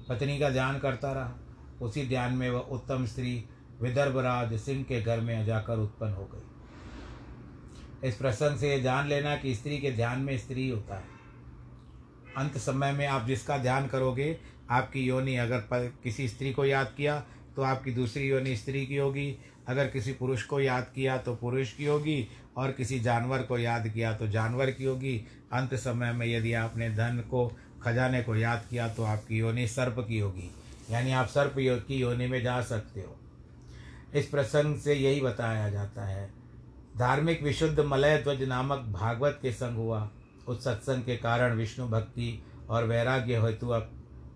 पत्नी 0.09 0.37
का 0.39 0.49
ध्यान 0.49 0.77
करता 0.79 1.11
रहा। 1.11 1.33
उसी 1.81 2.07
ध्यान 2.07 2.33
में 2.33 2.49
वह 2.49 2.59
उत्तम 2.59 3.05
स्त्री 3.05 3.33
विदर्भराज 3.81 4.53
सिंह 4.59 4.83
के 4.83 5.01
घर 5.01 5.19
में 5.19 5.45
जाकर 5.45 5.77
उत्पन्न 5.77 6.13
हो 6.13 6.29
गई। 6.33 8.07
इस 8.07 8.15
प्रसंग 8.15 8.57
से 8.57 8.69
यह 8.69 8.83
जान 8.83 9.07
लेना 9.07 9.35
कि 9.35 9.55
स्त्री 9.55 9.77
के 9.77 9.91
ध्यान 9.91 10.19
में 10.19 10.37
स्त्री 10.37 10.69
होता 10.69 10.95
है। 10.95 11.13
अंत 12.37 12.57
समय 12.57 12.91
में 12.91 13.05
आप 13.07 13.25
जिसका 13.25 13.57
ध्यान 13.57 13.87
करोगे, 13.87 14.37
आपकी 14.69 15.01
योनि 15.01 15.35
अगर 15.35 15.91
किसी 16.03 16.27
स्त्री 16.27 16.53
को 16.53 16.65
याद 16.65 16.93
किया 16.97 17.23
तो 17.55 17.61
आपकी 17.61 17.91
दूसरी 17.91 18.27
योनि 18.27 18.55
स्त्री 18.57 18.85
की 18.85 18.95
होगी। 18.97 19.37
अगर 19.67 19.87
किसी 19.87 20.13
पुरुष 20.13 20.43
को 20.43 20.59
याद 20.59 20.91
किया 20.95 21.17
तो 21.17 21.35
पुरुष 21.35 21.73
की 21.73 21.85
होगी, 21.85 22.27
और 22.57 22.71
किसी 22.71 22.99
जानवर 22.99 23.41
को 23.41 23.57
याद 23.57 23.87
किया 23.87 24.13
तो 24.13 24.27
जानवर 24.27 24.71
की 24.71 24.83
होगी। 24.83 25.17
अंत 25.53 25.73
समय 25.75 26.11
में 26.11 26.25
यदि 26.27 26.53
आपने 26.53 26.89
धन 26.89 27.23
को, 27.29 27.47
खजाने 27.83 28.21
को 28.23 28.35
याद 28.35 28.63
किया 28.69 28.87
तो 28.89 29.03
आपकी 29.03 29.37
योनि 29.37 29.67
सर्प 29.67 29.95
की 29.99 30.19
होगी। 30.19 30.49
यानी 30.91 31.11
आप 31.11 31.27
सर्प 31.27 31.53
की 31.57 31.95
योनि 31.95 32.27
में 32.27 32.41
जा 32.43 32.61
सकते 32.61 33.01
हो। 33.01 33.15
इस 34.15 34.27
प्रसंग 34.27 34.77
से 34.77 34.93
यही 34.93 35.21
बताया 35.21 35.69
जाता 35.69 36.05
है। 36.05 36.29
धार्मिक 36.97 37.43
विशुद्ध 37.43 37.79
मलय 37.79 38.17
ध्वज 38.17 38.43
नामक 38.43 38.85
भागवत 38.91 39.39
के 39.41 39.51
संग 39.51 39.77
हुआ। 39.77 40.09
उस 40.47 40.63
सत्संग 40.63 41.03
के 41.03 41.15
कारण 41.17 41.53
विष्णु 41.53 41.87
भक्ति 41.87 42.43
और 42.69 42.83
वैराग्य 42.83 43.39
हेतु 43.39 43.69
अब 43.69 43.91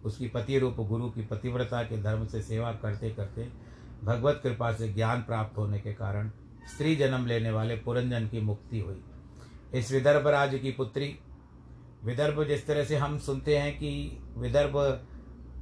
उसकी 0.05 0.27
पति 0.27 0.59
रूप 0.59 0.75
गुरु 0.79 1.09
की 1.09 1.21
पतिव्रता 1.21 1.81
के 1.83 2.01
धर्म 2.01 2.25
से 2.25 2.41
सेवा 2.41 2.71
करते 2.73 3.09
करते 3.09 3.47
भगवत 4.03 4.39
कृपा 4.43 4.71
से 4.71 4.87
ज्ञान 4.89 5.21
प्राप्त 5.21 5.57
होने 5.57 5.79
के 5.79 5.93
कारण 5.93 6.29
स्त्री 6.67 6.95
जन्म 6.95 7.25
लेने 7.25 7.51
वाले 7.51 7.75
पुरंजन 7.75 8.27
की 8.27 8.41
मुक्ति 8.41 8.79
हुई। 8.79 9.01
इस 9.73 9.91
विदर्भ 9.91 10.27
राज्य 10.27 10.59
की 10.59 10.71
पुत्री, 10.71 11.17
विदर्भ 12.03 12.43
जिस 12.43 12.65
तरह 12.67 12.83
से 12.83 12.97
हम 12.97 13.17
सुनते 13.19 13.57
हैं 13.57 13.77
कि 13.77 14.21
विदर्भ 14.37 14.77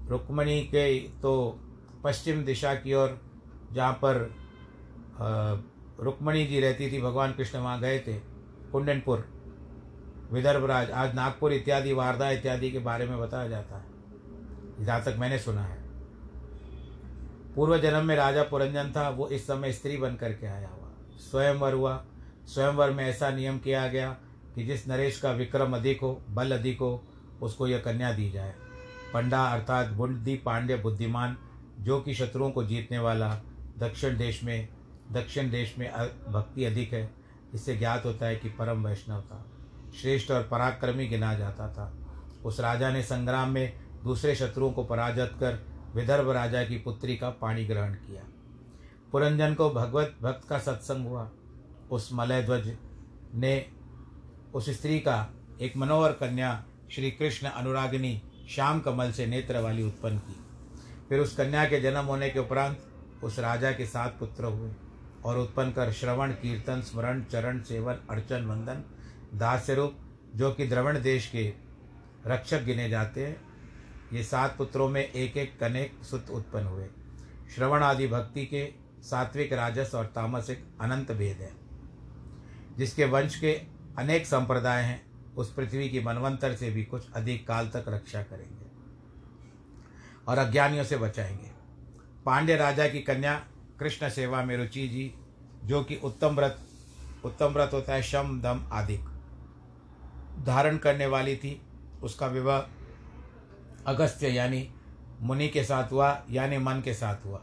रुक्मणी 0.10 0.62
के 0.65 0.98
तो 1.22 1.34
पश्चिम 2.03 2.44
दिशा 2.46 2.74
की 2.75 2.94
ओर 2.94 3.20
जहाँ 3.74 3.94
पर 4.03 4.15
रुक्मणी 6.00 6.46
जी 6.46 6.60
रहती 6.60 6.91
थी, 6.91 7.01
भगवान 7.01 7.32
कृष्ण 7.32 7.60
वहाँ 7.60 7.79
गए 7.79 8.00
थे, 8.00 8.13
कुंडनपुर 8.72 9.25
विदर्भराज 10.32 10.91
आज 10.91 11.15
नागपुर 11.15 11.53
इत्यादि, 11.53 11.94
वारदा 11.94 12.29
इत्यादि 12.32 12.72
के 12.72 12.79
बारे 12.79 13.06
में 13.06 13.20
बताया 13.20 13.48
जाता 13.48 13.77
है। 13.77 14.86
जहाँ 14.86 15.03
तक 15.03 15.15
मैंने 15.20 15.39
सुना 15.39 15.63
है। 15.63 15.76
पूर्व 17.58 17.78
जन्म 17.78 18.06
में 18.06 18.16
राजा 18.16 18.44
पुरंजन 18.44 18.94
था, 18.96 19.10
वो 19.10 19.28
इस 19.28 19.48
समय 19.48 19.72
स्त्री 19.72 19.98
बन 19.98 20.16
करके 20.16 20.48
आया 20.48 20.68
हुआ। 20.68 20.90
स्वयंवर 21.18 21.74
हुआ। 21.74 22.06
स्वयंवर 22.46 22.92
में 22.92 23.06
ऐसा 23.06 23.30
नियम 23.30 23.60
किया 23.60 23.88
गया 23.88 24.18
कि 24.56 24.64
जिस 24.64 24.88
नरेश 24.88 25.20
का 25.20 25.32
विक्रम 25.32 25.76
अधिक 25.76 26.02
हो, 26.02 26.22
बल 26.30 26.52
अधिक 26.52 26.80
हो, 26.80 27.04
उसको 27.42 27.68
यह 27.68 27.80
कन्या 27.80 28.14
दी 28.14 28.30
जाए। 28.32 28.56
पंडा 29.14 29.46
अर्थात 29.46 29.88
बुद्धि 29.88 30.36
पांड्य 30.36 30.76
बुद्धिमान, 30.76 31.38
जो 31.80 32.02
कि 32.02 32.14
शत्रुओं 32.14 32.52
को 32.52 32.64
जीतने 32.64 33.00
वाला, 33.00 33.42
दक्षिण 33.78 34.18
देश 34.18 34.44
में, 34.44 34.68
दक्षिण 35.12 35.52
देश 35.52 35.76
में 35.78 35.92
भक्ति 36.30 36.66
अधिक 36.66 36.94
है। 36.94 37.14
इससे 37.54 37.78
ज्ञात 37.78 38.06
होता 38.06 38.26
है 38.26 38.36
कि 38.36 38.50
परम 38.50 38.88
वैष्णव 38.88 39.22
था। 39.22 39.46
श्रेष्ठ 40.02 40.32
और 40.32 40.44
पराक्रमी 40.44 41.08
गिना 41.08 41.34
जाता 41.34 41.68
था। 41.74 41.94
उस 42.46 42.60
राजा 42.60 42.90
ने 42.90 43.04
संग्राम 43.04 43.50
में 43.50 43.74
दूसरे 44.04 44.36
शत्रुओं 44.36 44.72
को 44.72 44.84
पराजित 44.84 45.32
कर 45.40 45.76
विदर्भ 45.98 46.30
राजा 46.30 46.63
की 46.63 46.77
पुत्री 46.77 47.18
का 47.18 47.30
पाणी 47.30 47.66
ग्रहण 47.66 47.94
किया। 47.94 48.24
पुरंजन 49.12 49.54
को 49.54 49.70
भगवत 49.70 50.16
भक्त 50.22 50.50
का 50.50 50.60
सत्संग 50.60 51.08
हुआ। 51.08 51.32
उस 51.92 52.10
मलय 52.13 52.44
ध्वज 52.44 52.77
ने 53.36 53.66
उस 54.54 54.70
स्त्री 54.70 55.00
का 55.00 55.34
एक 55.62 55.77
मनोहर 55.77 56.12
कन्या, 56.12 56.66
श्री 56.92 57.12
कृष्ण 57.12 57.48
अनुरागिनी, 57.48 58.22
श्याम 58.50 58.80
कमल 58.80 59.12
से 59.12 59.25
नेत्र 59.25 59.62
वाली 59.62 59.84
उत्पन्न 59.84 60.18
की। 60.18 60.36
फिर 61.10 61.20
उस 61.20 61.36
कन्या 61.36 61.66
के 61.66 61.82
जन्म 61.82 62.06
होने 62.06 62.30
के 62.30 62.39
उपरांत 62.39 62.84
उस 63.24 63.39
राजा 63.39 63.72
के 63.72 63.86
सात 63.86 64.18
पुत्र 64.20 64.46
हुए 64.46 64.72
और 65.25 65.38
उत्पन्न 65.38 65.72
कर 65.72 65.92
श्रवण, 65.92 66.32
कीर्तन, 66.32 66.82
स्मरण, 66.82 67.24
चरण, 67.24 67.62
सेवन, 67.62 67.94
अर्चन, 67.94 68.46
वंदन, 68.46 68.84
दास्य 69.38 69.75
रूप, 69.75 69.98
जो 70.36 70.51
कि 70.51 70.68
द्रवण 70.68 71.01
देश 71.01 71.27
के 71.27 71.54
रक्षक 72.27 72.63
गिने 72.63 72.89
जाते 72.89 73.25
हैं। 73.25 73.47
ये 74.14 74.24
सात 74.24 74.58
पुत्रों 74.58 74.90
में 74.90 75.12
एक 75.12 75.38
एक 75.38 75.60
कनेक 75.60 76.04
सुत 76.04 76.30
उत्पन्न 76.30 76.68
हुए। 76.68 76.88
श्रवण 77.56 77.84
आदि 77.84 78.08
भक्ति 78.08 78.46
के 78.46 78.74
सात्विक, 79.02 79.54
राजस 79.54 79.92
और 79.96 80.06
तामसिक 80.06 80.66
अनंत 80.82 81.12
भेद 81.12 81.38
हैं। 81.38 81.58
जिसके 82.78 83.06
वंश 83.06 83.40
के 83.40 83.54
अनेक 84.00 84.26
संप्रदाय 84.26 84.84
हैं, 84.84 85.08
उस 85.36 85.54
पृथ्वी 85.54 85.90
की 85.90 86.00
मनवंतर 86.00 86.56
से 86.56 86.72
भी 86.72 86.84
कुछ 86.84 87.12
अधिक 87.12 87.48
काल 87.48 87.68
तक 87.68 87.86
रक्षा 87.88 88.24
करेंगे 88.24 88.66
और 90.28 90.38
अज्ञानियों 90.38 90.84
से 90.84 90.98
बचाएँगे। 90.98 91.52
पांड्य 92.26 92.56
राजा 92.56 92.88
की 92.88 93.00
कन्या 93.00 93.48
कृष्ण 93.80 94.10
सेवा 94.10 94.44
में 94.44 94.58
रुचि 94.58 94.88
जी, 94.88 95.16
जो 95.64 95.84
कि 95.84 95.96
उत्तम 95.96 96.36
व्रत 96.36 96.60
उत्तम 97.26 97.46
व्रत 97.46 97.70
होता 97.74 97.94
है, 97.94 98.02
शम, 98.02 98.42
दम 98.42 98.70
आदि। 98.74 98.98
धारण 100.44 100.78
करने 100.78 101.06
वाली 101.06 101.36
थी, 101.36 101.62
उसका 102.04 102.28
विवाह 102.28 102.76
अगस्त्य 103.88 104.27
यानी 104.27 104.70
मुनि 105.22 105.48
के 105.48 105.63
साथ 105.63 105.91
हुआ, 105.91 106.24
यानी 106.32 106.58
मन 106.58 106.82
के 106.82 106.94
साथ 106.94 107.25
हुआ। 107.25 107.41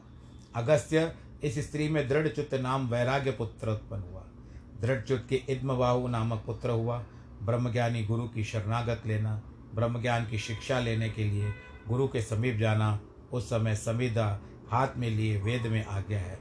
अगस्त्य, 0.57 1.15
इस 1.45 1.59
स्त्री 1.59 1.89
में 1.89 2.09
दृढ़च्युत 2.09 2.55
नाम 2.55 2.89
वैराग्य 2.89 3.31
पुत्र 3.31 3.71
उत्पन्न 3.71 4.03
हुआ। 4.03 4.25
दृढ़च्युत 4.81 5.27
के 5.29 5.37
इद्मबाहु 5.37 6.09
नामक 6.09 6.43
पुत्र 6.47 6.71
हुआ। 6.71 7.05
ब्रह्मज्ञानी 7.43 8.05
गुरु 8.05 8.29
की 8.29 8.45
शरणागत 8.45 9.03
लेना, 9.07 9.43
ब्रह्मज्ञान 9.75 10.27
की 10.27 10.39
शिक्षा 10.39 10.79
लेने 10.79 11.11
के 11.11 11.25
लिए 11.25 11.55
गुरु 11.89 12.09
के 12.09 12.23
समीप 12.23 12.57
जाना, 12.57 13.01
उस 13.33 13.47
समय 13.47 13.77
संविदा 13.77 14.41
हाथ 14.71 14.89
में 14.97 15.11
लिए 15.11 15.41
वेद 15.41 15.63
में 15.63 15.87
आ 15.87 16.01
गया 16.01 16.21
है। 16.21 16.39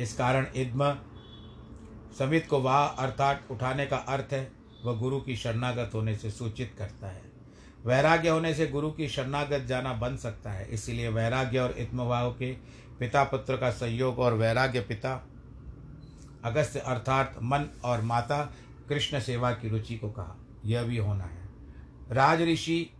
इस 0.00 0.16
कारण 0.16 0.46
इद्म 0.56 0.96
समित 2.18 2.46
को 2.46 2.60
वाह 2.60 2.86
अर्थात 2.86 3.48
उठाने 3.50 3.86
का 3.86 3.96
अर्थ 3.96 4.32
है, 4.32 4.52
वह 4.84 4.92
गुरु 4.92 5.20
की 5.20 5.36
शरणागत 5.36 5.90
होने 5.94 6.16
से 6.16 6.30
सूचित 6.30 6.74
करता 6.78 7.06
है। 7.06 7.25
वैराग्य 7.86 8.28
होने 8.28 8.54
से 8.54 8.66
गुरु 8.66 8.90
की 8.90 9.08
शरणागत 9.08 9.64
जाना 9.64 9.92
बन 9.92 10.16
सकता 10.16 10.50
है। 10.50 10.68
इसीलिए 10.68 11.08
वैराग्य 11.08 11.58
और 11.58 11.70
इत्मभाव 11.70 12.32
के 12.32 12.52
पिता 12.98 13.24
पुत्र 13.24 13.56
का 13.56 13.70
संयोग 13.70 14.18
और 14.18 14.34
वैराग्य 14.34 14.80
पिता 14.80 15.28
अगस्त 16.44 16.76
अर्थात 16.76 17.36
मन 17.42 17.66
और 17.84 18.00
माता, 18.00 18.54
कृष्ण 18.88 19.20
सेवा 19.20 19.52
की 19.52 19.68
रुचि 19.68 19.96
को 19.96 20.10
कहा। 20.10 20.36
यह 20.64 20.82
भी 20.82 20.96
होना 20.96 21.24
है। 21.24 21.48
राज 22.12 22.42
ऋषि 22.42 22.90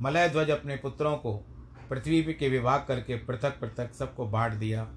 मलय 0.00 0.28
ध्वज 0.28 0.50
अपने 0.50 0.76
पुत्रों 0.76 1.16
को 1.16 1.34
पृथ्वी 1.90 2.22
के 2.22 2.48
विभाग 2.48 2.84
करके 2.88 3.16
पृथक 3.16 3.60
पृथक 3.60 3.94
सबको 3.94 4.26
बांट 4.26 4.52
दिया। 4.52 4.88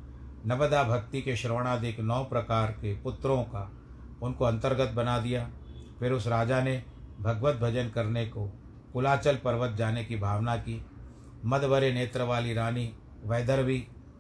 नवदा 0.46 0.84
भक्ति 0.84 1.22
के 1.22 1.36
श्रवणाधिक 1.36 2.00
नौ 2.00 2.24
प्रकार 2.24 2.72
के 2.72 2.96
पुत्रों 2.96 3.44
का 3.44 3.72
उनको 4.24 4.46
अंतर्गत 4.46 4.90
बना 4.90 5.20
दिया। 5.20 5.50
फिर 6.00 6.12
उस 6.12 6.28
राजा 6.28 6.62
ने 6.64 6.84
भगवत 7.22 7.56
भजन 7.56 7.90
करने 7.90 8.26
को 8.26 8.61
कुलाचल 8.94 9.36
पर्वत 9.36 9.76
जाने 9.76 10.04
की 10.06 10.16
भावना 10.16 10.56
की। 10.58 10.82
मदभरे 11.46 11.92
नेत्र 11.94 12.24
वाली 12.24 12.54
रानी 12.54 12.92
वैदर्भी 13.26 13.78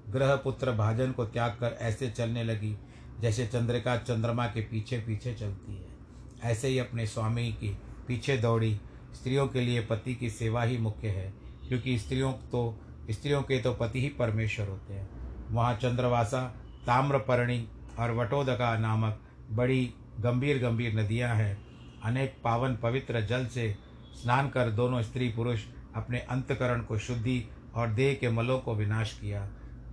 ग्रह 0.09 0.35
पुत्र 0.35 0.71
भाजन 0.71 1.11
को 1.11 1.25
त्याग 1.25 1.51
कर 1.51 1.77
ऐसे 1.81 2.09
चलने 2.09 2.43
लगी, 2.43 2.75
जैसे 3.19 3.45
चंद्रिका 3.47 3.95
चंद्रमा 3.97 4.45
के 4.45 4.61
पीछे 4.61 4.97
पीछे 4.97 5.33
चलती 5.33 5.75
है। 5.75 6.51
ऐसे 6.51 6.67
ही 6.67 6.77
अपने 6.79 7.05
स्वामी 7.07 7.51
की 7.53 7.77
पीछे 8.07 8.37
दौड़ी 8.37 8.73
स्त्रियों 9.13 9.47
के 9.47 9.61
लिए 9.61 9.81
पति 9.81 10.15
की 10.15 10.29
सेवा 10.29 10.63
ही 10.63 10.77
मुख्य 10.77 11.07
है, 11.07 11.33
क्योंकि 11.67 11.97
स्त्रियों 11.99 12.31
तो 12.51 12.79
स्त्रियों 13.11 13.41
के 13.41 13.59
तो 13.59 13.73
पति 13.73 14.01
ही 14.01 14.09
परमेश्वर 14.09 14.67
होते 14.67 14.93
हैं। 14.93 15.09
वहाँ 15.49 15.73
चंद्रवासा, 15.75 16.41
ताम्रपर्णी 16.85 17.67
और 17.99 18.11
वटोदका 18.11 18.77
नामक 18.77 19.19
बड़ी 19.51 19.93
गंभीर 20.19 20.57
गंभीर 20.59 20.99
नदियाँ 20.99 21.35
हैं। 21.35 21.57
अनेक 22.03 22.35
पावन 22.43 22.75
पवित्र 22.75 23.21
जल 23.21 23.45
से 23.45 23.75
स्नान 24.13 24.49
कर 24.49 24.69
दोनों 24.69 25.01
स्त्री 25.01 25.29
पुरुष 25.29 25.61
अपने 25.95 26.19
अंतकरण 26.19 26.81
को 26.81 26.97
शुद्धि 26.97 27.49
और 27.75 27.87
देह 27.87 28.13
के 28.15 28.29
मलों 28.29 28.59
को 28.59 28.75
विनाश 28.75 29.17
किया। 29.21 29.45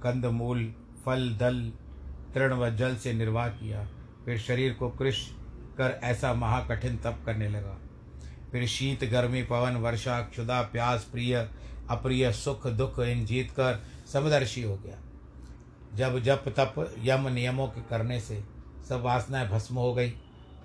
कंद, 0.02 0.26
मूल, 0.26 0.74
फल, 1.04 1.36
दल, 1.36 1.72
तृण 2.34 2.52
व 2.52 2.70
जल 2.70 2.96
से 2.96 3.12
निर्वाह 3.12 3.48
किया। 3.48 3.88
फिर 4.24 4.38
शरीर 4.38 4.72
को 4.72 4.88
कृष 4.88 5.28
कर 5.78 6.00
ऐसा 6.02 6.34
महाकठिन 6.34 6.96
तप 6.96 7.22
करने 7.26 7.48
लगा। 7.48 7.78
फिर 8.52 8.66
शीत, 8.66 9.04
गर्मी, 9.04 9.42
पवन, 9.42 9.76
वर्षा 9.76 10.20
क्षुदा 10.20 10.62
प्यास, 10.62 11.08
प्रिय, 11.12 11.50
अप्रिय, 11.90 12.32
सुख, 12.32 12.66
दुख 12.66 13.00
इन 13.00 13.26
जीत 13.26 13.50
कर 13.50 13.84
समदर्शी 14.12 14.62
हो 14.62 14.76
गया। 14.76 14.98
जब 15.94 16.18
जप, 16.18 16.44
तप, 16.48 16.94
यम 16.98 17.28
नियमों 17.28 17.68
के 17.68 17.80
करने 17.80 18.20
से 18.20 18.44
सब 18.88 19.00
वासनाएँ 19.00 19.48
भस्म 19.48 19.74
हो 19.74 19.94
गई। 19.94 20.10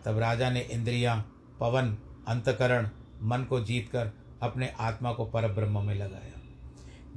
तब 0.06 0.18
राजा 0.18 0.50
ने 0.50 0.60
इंद्रियाँ, 0.60 1.36
पवन, 1.60 1.98
अंतकरण 2.28 2.90
मन 3.24 3.44
को 3.44 3.60
जीत 3.60 3.90
कर 3.90 4.12
अपने 4.42 4.74
आत्मा 4.80 5.14
को 5.14 5.26
पर 5.26 5.54
ब्रह्म 5.54 5.86
में 5.86 5.96
लगाया। 5.96 6.42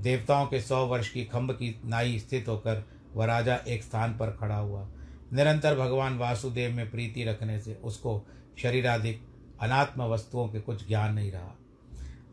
देवताओं 0.01 0.47
के 0.47 0.61
सौ 0.61 0.87
वर्ष 0.87 1.09
की 1.09 1.25
खम्भ 1.25 1.51
की 1.51 1.81
नाई 1.85 2.19
स्थित 2.19 2.49
होकर 2.49 2.89
वह 3.15 3.27
राजा 3.27 3.57
एक 3.57 3.83
स्थान 3.83 4.13
पर 4.13 4.31
खड़ा 4.31 4.57
हुआ। 4.57 4.89
निरंतर 5.33 5.79
भगवान 5.79 6.19
वासुदेव 6.19 6.73
में 6.73 6.91
प्रीति 6.91 7.25
रखने 7.25 7.61
से 7.61 7.75
उसको 7.75 8.27
शरीराधिक 8.59 9.23
अनात्म 9.61 10.03
वस्तुओं 10.03 10.49
के 10.49 10.61
कुछ 10.61 10.89
ज्ञान 10.89 11.15
नहीं 11.15 11.33
रहा। 11.33 11.59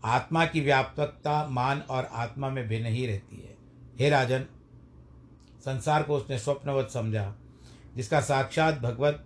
आत्मा 0.05 0.45
की 0.45 0.61
व्यापकता 0.61 1.47
मान 1.47 1.79
और 1.79 2.09
आत्मा 2.13 2.49
में 2.49 2.67
भिन्न 2.67 2.85
ही 2.85 3.07
रहती 3.07 3.35
है। 3.35 3.57
हे 3.99 4.09
राजन, 4.09 4.45
संसार 5.65 6.03
को 6.03 6.15
उसने 6.15 6.39
स्वप्नवत 6.39 6.89
समझा, 6.89 7.35
जिसका 7.95 8.21
साक्षात 8.21 8.79
भगवत, 8.79 9.25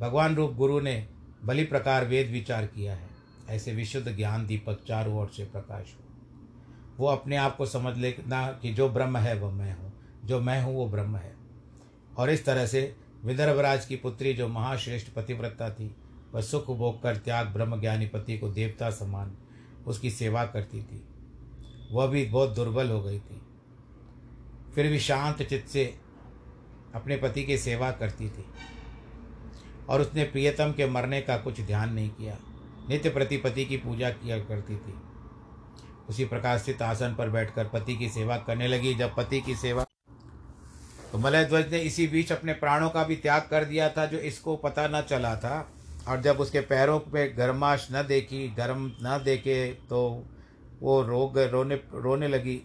भगवान 0.00 0.34
रूप 0.34 0.54
गुरु 0.54 0.80
ने 0.80 1.08
बलि 1.44 1.64
प्रकार 1.64 2.04
वेद 2.04 2.28
विचार 2.30 2.66
किया 2.66 2.94
है। 2.94 3.07
ऐसे 3.48 3.72
विशुद्ध 3.72 4.16
ज्ञान 4.16 4.46
दीपक 4.46 4.78
चारों 4.88 5.18
ओर 5.18 5.30
से 5.36 5.44
प्रकाश 5.44 5.94
हो 5.94 6.04
वो 6.98 7.06
अपने 7.06 7.36
आप 7.36 7.56
को 7.56 7.66
समझ 7.66 7.96
लेना 7.96 8.46
कि 8.52 8.74
जो 8.74 8.88
ब्रह्म 8.88 9.16
है 9.16 9.38
वह 9.40 9.52
मैं 9.52 9.78
हूँ, 9.78 9.92
जो 10.24 10.40
मैं 10.40 10.62
हूँ 10.62 10.74
वो 10.74 10.88
ब्रह्म 10.88 11.16
है। 11.16 11.34
और 12.18 12.30
इस 12.30 12.44
तरह 12.44 12.66
से 12.66 12.96
विदर्भराज 13.24 13.86
की 13.86 13.96
पुत्री 13.96 14.34
जो 14.34 14.48
महाश्रेष्ठ 14.48 15.12
पतिव्रता 15.12 15.70
थी, 15.70 15.96
वह 16.34 16.40
सुख 16.40 16.66
भोग 16.66 17.02
कर 17.02 17.16
त्याग 17.16 17.46
ब्रह्म 17.46 17.80
ज्ञानी 17.80 18.06
पति 18.06 18.38
को 18.38 18.48
देवता 18.48 18.90
समान 18.90 19.36
उसकी 19.86 20.10
सेवा 20.10 20.44
करती 20.44 20.82
थी। 20.82 21.04
वह 21.92 22.06
भी 22.06 22.24
बहुत 22.24 22.50
दुर्बल 22.50 22.90
हो 22.90 23.02
गई 23.02 23.18
थी। 23.18 23.42
फिर 24.74 24.90
भी 24.90 24.98
शांत 24.98 25.42
चित्त 25.42 25.68
से 25.68 25.98
अपने 26.94 27.16
पति 27.16 27.44
की 27.44 27.58
सेवा 27.58 27.90
करती 27.90 28.28
थी 28.28 28.44
और 29.88 30.00
उसने 30.00 30.24
प्रियतम 30.24 30.72
के 30.72 30.86
मरने 30.86 31.20
का 31.20 31.36
कुछ 31.36 31.60
ध्यान 31.60 31.92
नहीं 31.92 32.10
किया। 32.10 32.36
नित्य 32.88 33.10
प्रति 33.10 33.36
पति 33.36 33.64
की 33.64 33.76
पूजा 33.76 34.10
किया 34.10 34.38
करती 34.38 34.76
थी। 34.76 34.94
उसी 36.08 36.24
प्रकार 36.24 36.58
स्थित 36.58 36.82
आसन 36.82 37.14
पर 37.14 37.30
बैठकर 37.30 37.68
पति 37.68 37.96
की 37.96 38.08
सेवा 38.08 38.36
करने 38.36 38.68
लगी। 38.68 38.94
जब 38.94 39.14
पति 39.16 39.40
की 39.40 39.54
सेवा 39.54 39.84
तो 41.12 41.18
मलय 41.18 41.44
ध्वज 41.44 41.70
ने 41.72 41.78
इसी 41.78 42.06
बीच 42.06 42.32
अपने 42.32 42.52
प्राणों 42.52 42.88
का 42.90 43.02
भी 43.04 43.16
त्याग 43.16 43.42
कर 43.50 43.64
दिया 43.64 43.88
था, 43.88 44.06
जो 44.06 44.18
इसको 44.18 44.56
पता 44.56 44.86
न 44.88 45.02
चला 45.02 45.34
था। 45.36 45.68
और 46.08 46.20
जब 46.22 46.40
उसके 46.40 46.60
पैरों 46.60 46.98
पे 46.98 47.28
गर्माश 47.28 47.88
न 47.92 48.02
देखी, 48.02 48.48
गर्म 48.48 48.84
न 49.02 49.20
देखे 49.24 49.66
तो 49.88 50.26
वो 50.80 51.02
रोग 51.02 51.38
रोने 51.38 51.74
रोने 51.94 52.28
लगी। 52.28 52.60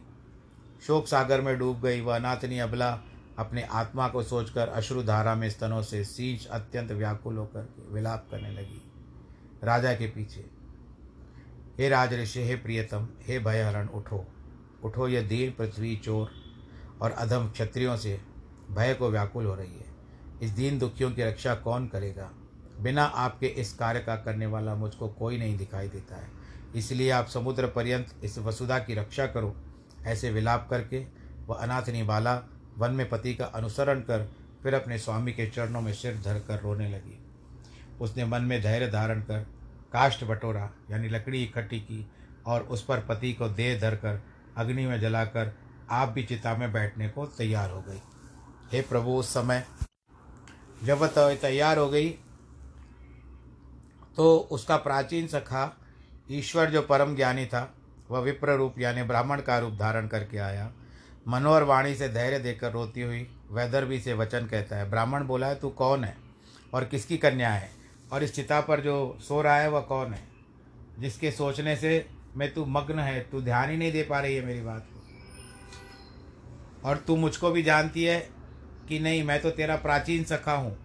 शोक 0.87 1.07
सागर 1.07 1.41
में 1.41 1.57
डूब 1.59 1.81
गई। 1.81 2.01
वह 2.01 2.15
अनाथनी 2.15 2.59
अबला 2.59 2.89
अपने 3.39 3.61
आत्मा 3.63 4.07
को 4.07 4.23
सोचकर 4.23 4.67
अश्रुधारा 4.69 5.35
में 5.35 5.49
स्तनों 5.49 5.81
से 5.81 6.03
सींच 6.03 6.47
अत्यंत 6.47 6.91
व्याकुल 6.91 7.37
होकर 7.37 7.67
विलाप 7.91 8.27
करने 8.31 8.51
लगी। 8.51 8.81
राजा 9.63 9.93
के 9.93 10.07
पीछे। 10.07 10.45
हे 11.79 11.89
राज 11.89 12.13
ऋषि 12.13 12.43
हे 12.43 12.55
प्रियतम, 12.55 13.07
हे 13.21 13.39
भयहरण, 13.39 13.87
उठो। 13.87 14.27
उठो 14.83 15.07
यह 15.07 15.27
दीन, 15.27 15.51
पृथ्वी, 15.51 15.95
चोर 15.95 16.31
और 17.01 17.11
अधम 17.11 17.49
क्षत्रियों 17.49 17.97
से 17.97 18.21
भय 18.71 18.93
को 18.93 19.09
व्याकुल 19.09 19.45
हो 19.45 19.55
रही 19.55 19.73
है। 19.73 19.85
इस 20.41 20.49
दीन 20.49 20.79
दुखियों 20.79 21.11
की 21.11 21.23
रक्षा 21.23 21.55
कौन 21.55 21.87
करेगा? 21.87 22.31
बिना 22.79 23.03
आपके 23.03 23.47
इस 23.47 23.73
कार्य 23.73 23.99
का 23.99 24.15
करने 24.15 24.45
वाला 24.45 24.75
मुझको 24.75 25.07
कोई 25.07 25.37
नहीं 25.37 25.57
दिखाई 25.57 25.87
देता 25.87 26.15
है। 26.15 26.29
इसलिए 26.75 27.09
आप 27.09 27.27
समुद्र 27.27 27.67
पर्यंत 27.67 28.15
इस 28.23 28.37
वसुधा 28.37 28.79
की 28.79 28.93
रक्षा 28.93 29.27
करो। 29.27 29.55
ऐसे 30.05 30.31
विलाप 30.31 30.67
करके 30.69 31.05
वह 31.47 31.55
अनाथनी 31.55 32.03
बाला 32.03 32.43
वन 32.77 32.91
में 32.91 33.09
पति 33.09 33.35
का 33.35 33.45
अनुसरण 33.45 33.99
कर 33.99 34.31
फिर 34.63 34.73
अपने 34.73 34.97
स्वामी 34.97 35.31
के 35.31 35.47
चरणों 35.47 35.81
में 35.81 35.93
सिर 35.93 36.21
धर 36.25 36.39
कर 36.39 36.59
रोने 36.59 36.89
लगी। 36.89 37.22
उसने 38.01 38.25
मन 38.25 38.41
में 38.41 38.61
धैर्य 38.61 38.87
धारण 38.87 39.21
कर 39.21 39.39
काष्ठ 39.93 40.23
बटोरा, 40.23 40.69
यानी 40.91 41.09
लकड़ी 41.09 41.43
इकट्ठी 41.43 41.79
की, 41.79 42.05
और 42.47 42.61
उस 42.61 42.83
पर 42.85 42.99
पति 42.99 43.33
को 43.33 43.47
देह 43.49 43.79
धरकर 43.79 44.21
अग्नि 44.57 44.85
में 44.85 44.99
जलाकर 44.99 45.53
आप 45.91 46.09
भी 46.09 46.23
चिता 46.23 46.55
में 46.57 46.71
बैठने 46.73 47.09
को 47.09 47.25
तैयार 47.27 47.69
हो 47.69 47.81
गई। 47.81 48.01
हे 48.71 48.81
प्रभु, 48.81 49.11
उस 49.11 49.33
समय 49.33 49.65
जब 50.83 50.97
वह 50.97 51.35
तैयार 51.35 51.77
हो 51.77 51.89
गई 51.89 52.09
तो 54.17 54.35
उसका 54.51 54.75
प्राचीन 54.77 55.27
सखा 55.27 55.71
ईश्वर 56.31 56.69
जो 56.69 56.81
परम 56.81 57.15
ज्ञानी 57.15 57.45
था, 57.45 57.73
वह 58.11 58.19
विप्र 58.19 58.55
रूप, 58.57 58.79
यानी 58.79 59.03
ब्राह्मण 59.03 59.41
का 59.41 59.57
रूप 59.59 59.73
धारण 59.73 60.07
करके 60.07 60.37
आया। 60.37 60.71
मनोहर 61.27 61.63
वाणी 61.63 61.95
से 61.95 62.09
धैर्य 62.09 62.39
देकर 62.39 62.71
रोती 62.71 63.01
हुई 63.01 63.27
वैदर्भी 63.51 63.99
से 63.99 64.13
वचन 64.13 64.45
कहता 64.45 64.75
है, 64.75 64.89
ब्राह्मण 64.89 65.23
बोला 65.23 65.47
है, 65.47 65.55
तू 65.55 65.69
कौन 65.69 66.03
है 66.03 66.15
और 66.73 66.85
किसकी 66.85 67.17
कन्या 67.17 67.49
है? 67.49 67.69
और 68.11 68.23
इस 68.23 68.35
चिता 68.35 68.59
पर 68.61 68.81
जो 68.81 69.17
सो 69.21 69.41
रहा 69.41 69.57
है, 69.57 69.69
वह 69.69 69.81
कौन 69.81 70.13
है? 70.13 70.23
जिसके 70.99 71.31
सोचने 71.31 71.75
से 71.75 72.05
मैं 72.37 72.53
तू 72.53 72.65
मग्न 72.65 72.99
है, 72.99 73.19
तू 73.21 73.41
ध्यान 73.41 73.69
ही 73.69 73.77
नहीं 73.77 73.91
दे 73.91 74.03
पा 74.03 74.19
रही 74.19 74.35
है 74.35 74.45
मेरी 74.45 74.61
बात 74.61 74.87
को। 74.87 74.99
और 76.89 76.97
तू 76.97 77.15
मुझको 77.15 77.51
भी 77.51 77.63
जानती 77.63 78.03
है 78.03 78.19
कि 78.89 78.99
नहीं, 78.99 79.23
मैं 79.23 79.41
तो 79.41 79.49
तेरा 79.51 79.75
प्राचीन 79.75 80.23
सखा 80.23 80.53
हूँ, 80.53 80.77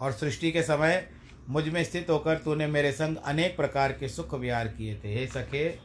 और 0.00 0.12
सृष्टि 0.12 0.50
के 0.52 0.62
समय 0.62 1.08
मुझमें 1.48 1.82
स्थित 1.84 2.10
होकर 2.10 2.38
तूने 2.38 2.66
मेरे 2.66 2.92
संग 2.92 3.16
अनेक 3.16 3.56
प्रकार 3.56 3.92
के 3.92 4.08
सुख 4.08 4.34
विहार 4.34 4.68
किए 4.68 4.94
थे। 4.94 5.14
हे 5.14 5.26
सखे, 5.26 5.78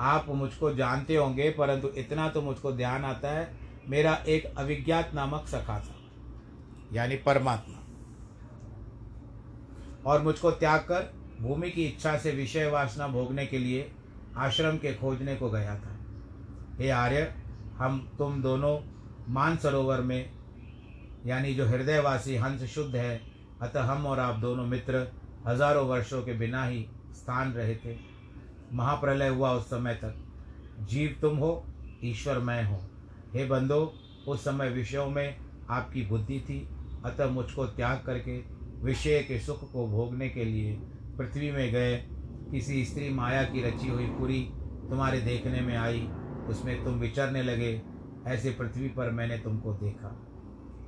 आप 0.00 0.26
मुझको 0.28 0.72
जानते 0.74 1.16
होंगे, 1.16 1.50
परंतु 1.50 1.88
इतना 1.96 2.28
तो 2.28 2.42
मुझको 2.42 2.72
ध्यान 2.72 3.04
आता 3.04 3.32
है, 3.32 3.50
मेरा 3.88 4.14
एक 4.28 4.44
अविज्ञात 4.58 5.10
नामक 5.14 5.46
सखा 5.48 5.78
था, 5.80 5.94
यानी 6.92 7.16
परमात्मा। 7.16 7.79
और 10.06 10.22
मुझको 10.22 10.50
त्याग 10.50 10.80
कर 10.80 11.12
भूमि 11.40 11.70
की 11.70 11.84
इच्छा 11.84 12.18
से 12.18 12.30
विषय 12.30 12.70
वासना 12.70 13.08
भोगने 13.08 13.46
के 13.46 13.58
लिए 13.58 13.92
आश्रम 14.36 14.76
के 14.76 14.94
खोजने 14.94 15.36
को 15.36 15.50
गया 15.50 15.74
था। 15.74 15.98
हे 16.78 16.90
आर्य, 16.90 17.34
हम 17.78 18.14
तुम 18.18 18.42
दोनों 18.42 18.78
मानसरोवर 19.28 20.00
में, 20.00 20.30
यानी 21.26 21.54
जो 21.54 21.66
हृदयवासी 21.66 22.36
हंस 22.36 22.64
शुद्ध 22.64 22.96
है, 22.96 23.20
अतः 23.62 23.82
हम 23.82 24.06
और 24.06 24.20
आप 24.20 24.36
दोनों 24.36 24.66
मित्र 24.66 25.12
हज़ारों 25.46 25.88
वर्षों 25.88 26.22
के 26.22 26.32
बिना 26.32 26.64
ही 26.64 26.86
स्थान 27.14 27.52
रहे 27.52 27.74
थे। 27.74 27.96
महाप्रलय 28.72 29.28
हुआ 29.28 29.52
उस 29.52 29.66
समय 29.66 29.94
तक। 29.94 30.14
जीव 30.80 31.18
तुम 31.20 31.36
हो, 31.36 31.66
ईश्वर 32.04 32.38
मैं 32.38 32.64
हूँ। 32.64 32.80
हे 33.34 33.46
बंदो 33.46 33.94
उस 34.28 34.44
समय 34.44 34.68
विषयों 34.68 35.10
में 35.10 35.36
आपकी 35.70 36.02
बुद्धि 36.02 36.40
थी, 36.40 36.68
अतः 37.04 37.26
मुझको 37.26 37.66
त्याग 37.66 38.02
करके 38.06 38.59
विषय 38.82 39.22
के 39.22 39.38
सुख 39.38 39.72
को 39.72 39.86
भोगने 39.86 40.28
के 40.28 40.44
लिए 40.44 40.78
पृथ्वी 41.18 41.50
में 41.50 41.72
गए, 41.72 41.96
किसी 42.50 42.84
स्त्री 42.84 43.10
माया 43.10 43.42
की 43.42 43.62
रची 43.62 43.88
हुई 43.88 44.06
पूरी 44.06 44.42
तुम्हारे 44.90 45.20
देखने 45.20 45.60
में 45.60 45.76
आई, 45.76 46.08
उसमें 46.48 46.84
तुम 46.84 46.94
विचरने 46.94 47.42
लगे, 47.42 47.82
ऐसे 48.26 48.50
पृथ्वी 48.50 48.88
पर 48.88 49.10
मैंने 49.10 49.38
तुमको 49.38 49.72
देखा। 49.72 50.08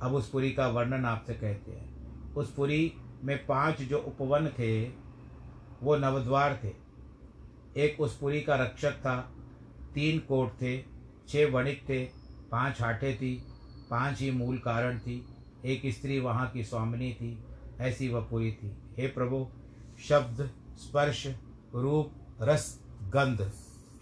अब 0.01 0.13
उस 0.13 0.29
पुरी 0.29 0.51
का 0.51 0.67
वर्णन 0.67 1.05
आपसे 1.05 1.33
कहते 1.33 1.71
हैं। 1.71 2.33
उस 2.33 2.53
पुरी 2.53 2.93
में 3.23 3.45
पाँच 3.45 3.81
जो 3.81 3.97
उपवन 3.97 4.47
थे, 4.47 4.83
वो 5.83 5.97
नवद्वार 5.97 6.59
थे। 6.63 6.71
एक 7.81 8.01
उस 8.01 8.17
पुरी 8.17 8.41
का 8.41 8.55
रक्षक 8.55 8.91
था, 8.91 9.33
तीन 9.93 10.19
कोट 10.19 10.49
थे, 10.61 10.77
छह 11.27 11.51
वणिक 11.51 11.83
थे, 11.89 12.05
पाँच 12.51 12.81
हाटे 12.81 13.13
थी, 13.13 13.43
पाँच 13.89 14.19
ही 14.19 14.31
मूल 14.31 14.57
कारण 14.57 14.99
थी, 14.99 15.25
एक 15.65 15.81
स्त्री 15.85 16.19
वहाँ 16.19 16.49
की 16.49 16.63
स्वामिनी 16.63 17.13
थी 17.13 17.43
ऐसी 17.81 18.09
वह 18.09 18.21
पुरी 18.21 18.51
थी। 18.51 18.71
हे 18.97 19.07
प्रभु, 19.07 19.47
शब्द, 20.07 20.49
स्पर्श, 20.77 21.25
रूप, 21.75 22.11
रस, 22.41 22.79
गंध, 23.03 23.51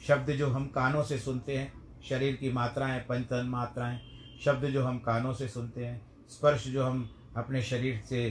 शब्द 0.08 0.32
जो 0.32 0.48
हम 0.48 0.66
कानों 0.68 1.04
से 1.04 1.18
सुनते 1.18 1.58
हैं, 1.58 1.72
शरीर 2.10 2.36
की 2.36 2.52
मात्राएँ, 2.52 3.00
पंचतन 3.00 3.46
मात्राएँ, 3.46 4.00
शब्द 4.46 4.66
जो 4.66 4.84
हम 4.84 4.98
कानों 5.00 5.34
से 5.34 5.48
सुनते 5.48 5.86
हैं, 5.86 6.02
स्पर्श 6.30 6.68
जो 6.68 6.84
हम 6.84 7.10
अपने 7.38 7.62
शरीर 7.62 8.02
से 8.10 8.30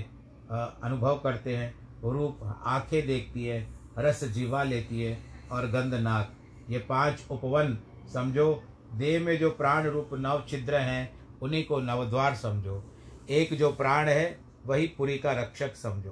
अनुभव 0.50 1.18
करते 1.18 1.57
हैं 1.57 1.74
रूप 2.03 2.40
आँखें 2.66 3.07
देखती 3.07 3.44
है, 3.44 3.66
रस 3.98 4.24
जीवा 4.24 4.62
लेती 4.62 5.03
है 5.03 5.18
और 5.53 5.66
गंध 5.66 5.94
नाक। 5.94 6.37
ये 6.70 6.79
पाँच 6.79 7.24
उपवन 7.31 7.79
समझो, 8.12 8.62
देह 8.92 9.20
में 9.20 9.38
जो 9.38 9.50
प्राण 9.50 9.87
रूप 9.87 10.11
नव 10.14 10.44
छिद्र 10.48 10.74
हैं, 10.74 11.12
उन्हीं 11.42 11.64
को 11.64 11.81
नवद्वार 11.81 12.35
समझो। 12.35 12.83
एक 13.31 13.55
जो 13.55 13.70
प्राण 13.72 14.09
है 14.09 14.40
वही 14.66 14.87
पुरी 14.87 15.18
का 15.18 15.33
रक्षक 15.33 15.77
समझो। 15.77 16.11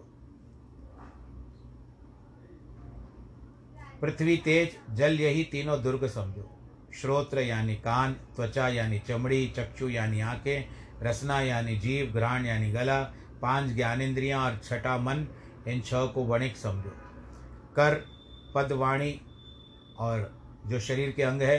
पृथ्वी 4.03 4.37
तेज, 4.37 4.77
जल 4.95 5.21
यही 5.21 5.45
तीनों 5.45 5.83
दुर्ग 5.83 6.07
समझो। 6.07 6.51
श्रोत्र 6.95 7.41
यानी 7.41 7.75
कान, 7.75 8.13
त्वचा 8.13 8.69
यानी 8.69 8.99
चमड़ी, 8.99 9.47
चक्षु 9.57 9.89
यानी 9.89 10.21
आँखें, 10.21 10.69
रसना 11.03 11.41
यानी 11.41 11.77
जीव, 11.77 12.13
घ्राण 12.13 12.47
यानी 12.47 12.71
गला, 12.71 13.03
पाँच 13.43 13.71
ज्ञानेन्द्रियाँ 13.71 14.45
और 14.45 14.61
छठा 14.65 14.99
मन, 14.99 15.27
इन 15.69 15.81
छह 15.81 16.07
को 16.07 16.25
वणिक 16.25 16.57
समझो। 16.57 16.91
कर 17.77 17.95
पदवाणी 18.55 19.21
और 19.99 20.31
जो 20.67 20.81
शरीर 20.81 21.11
के 21.11 21.23
अंग 21.23 21.43
है, 21.43 21.59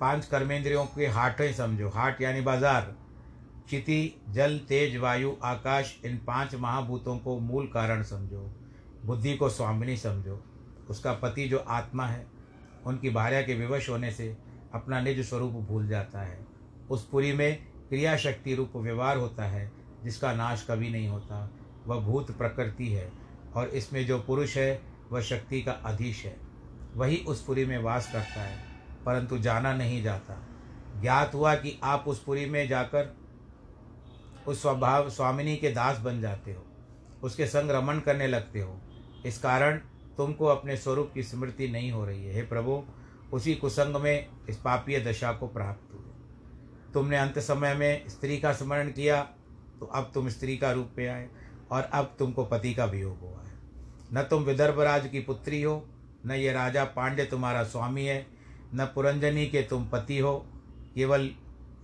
पाँच 0.00 0.24
कर्मेंद्रियों 0.24 0.84
के 0.86 1.06
हाटें 1.06 1.52
समझो। 1.52 1.88
हाट 1.88 2.20
यानी 2.22 2.40
बाज़ार। 2.40 2.94
चिति 3.70 4.20
जल, 4.28 4.58
तेज, 4.58 4.96
वायु, 4.96 5.32
आकाश, 5.42 6.00
इन 6.04 6.16
पाँच 6.16 6.54
महाभूतों 6.54 7.18
को 7.18 7.38
मूल 7.38 7.66
कारण 7.66 8.02
समझो। 8.02 8.56
बुद्धि 9.04 9.36
को 9.36 9.48
स्वामिनी 9.48 9.96
समझो। 9.96 10.44
उसका 10.90 11.12
पति 11.12 11.48
जो 11.48 11.58
आत्मा 11.58 12.06
है, 12.06 12.26
उनकी 12.86 13.10
भार्या 13.10 13.42
के 13.42 13.54
विवश 13.54 13.88
होने 13.90 14.10
से 14.10 14.36
अपना 14.74 15.00
निज 15.00 15.28
स्वरूप 15.28 15.52
भूल 15.52 15.88
जाता 15.88 16.20
है। 16.20 16.46
उस 16.90 17.08
पुरी 17.08 17.32
में 17.32 17.66
क्रिया 17.88 18.16
शक्ति 18.16 18.54
रूप 18.54 18.72
व्यवहार 18.76 19.16
होता 19.16 19.44
है, 19.44 19.72
जिसका 20.04 20.32
नाश 20.32 20.66
कभी 20.70 20.90
नहीं 20.90 21.08
होता। 21.08 21.50
वह 21.86 22.00
भूत 22.00 22.38
प्रकृति 22.38 22.88
है, 22.88 23.12
और 23.54 23.68
इसमें 23.68 24.06
जो 24.06 24.18
पुरुष 24.18 24.56
है, 24.56 24.82
वह 25.12 25.20
शक्ति 25.20 25.62
का 25.62 25.72
अधीश 25.72 26.24
है। 26.24 26.36
वही 26.94 27.16
उस 27.16 27.44
पुरी 27.44 27.64
में 27.64 27.78
वास 27.78 28.12
करता 28.12 28.42
है, 28.42 28.64
परंतु 29.06 29.38
जाना 29.38 29.74
नहीं 29.74 30.02
जाता। 30.02 30.48
ज्ञात 31.00 31.34
हुआ 31.34 31.54
कि 31.54 31.80
आप 31.82 32.04
उस 32.06 32.22
पुरी 32.22 32.46
में 32.46 32.68
जाकर 32.68 33.25
उस 34.48 34.62
स्वभाव, 34.62 35.08
स्वामिनी 35.10 35.56
के 35.56 35.70
दास 35.70 35.98
बन 35.98 36.20
जाते 36.20 36.52
हो। 36.52 36.64
उसके 37.22 37.46
संग 37.46 37.70
रमन 37.70 38.00
करने 38.00 38.26
लगते 38.26 38.60
हो। 38.60 38.80
इस 39.26 39.38
कारण 39.38 39.78
तुमको 40.16 40.46
अपने 40.46 40.76
स्वरूप 40.76 41.10
की 41.14 41.22
स्मृति 41.22 41.68
नहीं 41.68 41.90
हो 41.92 42.04
रही 42.06 42.24
है। 42.24 42.34
हे 42.34 42.42
प्रभु, 42.42 42.82
उसी 43.32 43.54
कुसंग 43.54 43.96
में 43.96 44.28
इस 44.48 44.56
पापीय 44.56 45.00
दशा 45.00 45.32
को 45.32 45.46
प्राप्त 45.46 45.94
हुए। 45.94 46.92
तुमने 46.94 47.16
अंत 47.16 47.38
समय 47.38 47.74
में 47.74 48.08
स्त्री 48.08 48.38
का 48.38 48.52
स्मरण 48.52 48.90
किया 48.90 49.22
तो 49.80 49.86
अब 49.86 50.10
तुम 50.14 50.28
स्त्री 50.28 50.56
का 50.56 50.70
रूप 50.72 50.90
में 50.98 51.08
आए 51.08 51.28
और 51.70 51.82
अब 51.82 52.14
तुमको 52.18 52.44
पति 52.44 52.74
का 52.74 52.84
वियोग 52.84 53.18
हुआ 53.20 53.42
है। 53.42 53.52
न 54.12 54.26
तुम 54.30 54.42
विदर्भराज 54.42 55.08
की 55.08 55.20
पुत्री 55.20 55.62
हो, 55.62 55.86
न 56.26 56.32
ये 56.32 56.52
राजा 56.52 56.84
पांडे 56.84 57.24
तुम्हारा 57.24 57.62
स्वामी 57.64 58.04
है, 58.04 58.26
न 58.74 58.84
पुरंजनी 58.84 59.46
के 59.46 59.62
तुम 59.62 59.86
पति 59.86 60.18
हो। 60.18 60.36
केवल 60.94 61.30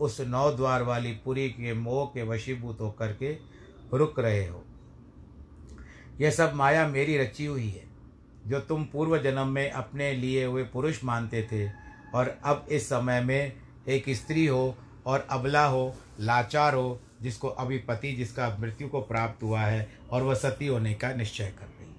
उस 0.01 0.21
नौ 0.21 0.51
द्वार 0.51 0.83
वाली 0.83 1.13
पुरी 1.13 1.49
के 1.49 1.75
मोह 1.75 2.07
के 2.07 2.23
वशीभूत 2.23 2.81
होकर 2.81 3.13
के 3.13 3.33
रुक 3.95 4.19
रहे 4.19 4.47
हो। 4.47 4.65
यह 6.21 6.31
सब 6.31 6.55
माया 6.55 6.89
मेरी 6.89 7.19
रची 7.19 7.47
हुई 7.47 7.69
है, 7.69 7.85
जो 8.47 8.61
तुम 8.61 8.85
पूर्व 8.85 9.19
जन्म 9.19 9.49
में 9.49 9.71
अपने 9.71 10.13
लिए 10.13 10.45
हुए 10.45 10.63
पुरुष 10.63 11.05
मानते 11.05 11.49
थे 11.53 11.69
और 12.15 12.39
अब 12.45 12.67
इस 12.71 12.87
समय 12.87 13.21
में 13.21 13.53
एक 13.89 14.05
स्त्री 14.11 14.47
हो 14.47 14.77
और 15.07 15.27
अबला 15.31 15.67
हो, 15.67 15.95
लाचार 16.21 16.75
हो, 16.75 17.01
जिसको 17.23 17.49
अभी 17.49 17.79
पति 17.79 18.13
जिसका 18.13 18.57
मृत्यु 18.61 18.89
को 18.89 19.01
प्राप्त 19.01 19.43
हुआ 19.43 19.61
है 19.61 19.93
और 20.11 20.23
वह 20.23 20.35
सती 20.35 20.67
होने 20.67 20.95
का 20.95 21.13
निश्चय 21.13 21.53
कर 21.59 21.65
रही 21.65 21.87
है। 21.87 21.93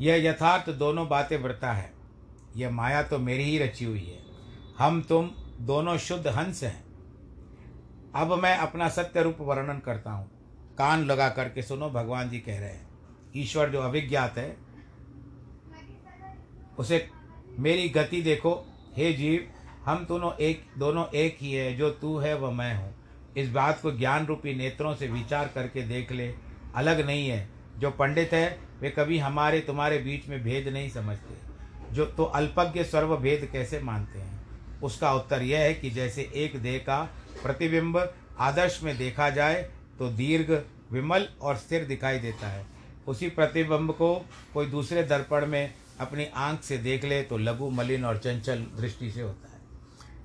यह 0.00 0.30
यथार्थ 0.30 0.70
दोनों 0.70 1.08
बातें 1.08 1.36
व्रता 1.42 1.72
है। 1.72 1.92
यह 2.56 2.70
माया 2.70 3.02
तो 3.02 3.18
मेरी 3.18 3.44
ही 3.44 3.58
रची 3.58 3.84
हुई 3.84 4.04
है। 4.04 4.18
हम 4.78 5.02
तुम 5.02 5.30
दोनों 5.60 5.96
शुद्ध 5.96 6.26
हंस 6.26 6.62
हैं। 6.62 6.84
अब 8.14 8.32
मैं 8.32 8.56
अपना 8.56 8.88
सत्य 8.88 9.22
रूप 9.22 9.36
वर्णन 9.40 9.78
करता 9.78 10.10
हूँ। 10.10 10.30
कान 10.78 11.04
लगा 11.04 11.28
करके 11.28 11.62
सुनो, 11.62 11.90
भगवान 11.90 12.30
जी 12.30 12.38
कह 12.38 12.60
रहे 12.60 12.70
हैं। 12.70 12.88
ईश्वर 13.36 13.68
जो 13.68 13.80
अभिज्ञात 13.80 14.38
है, 14.38 14.56
उसे 16.78 17.08
मेरी 17.58 17.88
गति 17.88 18.22
देखो। 18.22 18.66
हे 18.96 19.12
जीव, 19.12 19.50
हम 19.84 20.06
दोनों 20.06 20.32
एक 20.32 20.66
दोनों 20.78 21.06
एक 21.06 21.36
ही 21.40 21.52
है, 21.52 21.76
जो 21.76 21.90
तू 21.90 22.18
है, 22.18 22.34
वह 22.34 22.50
मैं 22.50 22.76
हूँ। 22.76 22.94
इस 23.36 23.50
बात 23.50 23.80
को 23.82 23.92
ज्ञान 23.92 24.26
रूपी 24.26 24.54
नेत्रों 24.54 24.94
से 24.94 25.08
विचार 25.08 25.48
करके 25.48 25.82
देख 25.82 26.12
ले। 26.12 26.34
अलग 26.74 27.06
नहीं 27.06 27.28
है। 27.28 27.48
जो 27.78 27.90
पंडित 27.90 28.32
है, 28.32 28.58
वे 28.80 28.90
कभी 28.90 29.18
हमारे 29.18 29.60
तुम्हारे 29.60 29.98
बीच 29.98 30.28
में 30.28 30.42
भेद 30.42 30.68
नहीं 30.68 30.90
समझते। 30.90 31.34
जो 31.94 32.06
तो 32.06 32.24
अल्पज्ञ 32.24 32.84
सर्व 32.84 33.16
भेद 33.16 33.48
कैसे 33.52 33.80
मानते 33.80 34.18
हैं? 34.18 34.39
उसका 34.82 35.12
उत्तर 35.14 35.42
यह 35.42 35.58
है 35.58 35.74
कि 35.74 35.90
जैसे 35.90 36.30
एक 36.34 36.56
देह 36.62 36.78
का 36.78 37.02
प्रतिबिंब 37.42 37.96
आदर्श 38.40 38.80
में 38.82 38.96
देखा 38.98 39.28
जाए 39.30 39.62
तो 39.98 40.08
दीर्घ, 40.10 40.50
विमल 40.92 41.28
और 41.42 41.56
स्थिर 41.56 41.84
दिखाई 41.84 42.18
देता 42.18 42.48
है। 42.48 42.66
उसी 43.08 43.28
प्रतिबिंब 43.30 43.90
को 43.92 44.14
कोई 44.54 44.66
दूसरे 44.66 45.02
दर्पण 45.02 45.46
में 45.46 45.74
अपनी 46.00 46.26
आँख 46.26 46.62
से 46.62 46.78
देख 46.78 47.04
ले 47.04 47.22
तो 47.22 47.38
लघु, 47.38 47.68
मलिन 47.70 48.04
और 48.04 48.18
चंचल 48.18 48.64
दृष्टि 48.76 49.10
से 49.10 49.20
होता 49.20 49.48
है। 49.48 49.58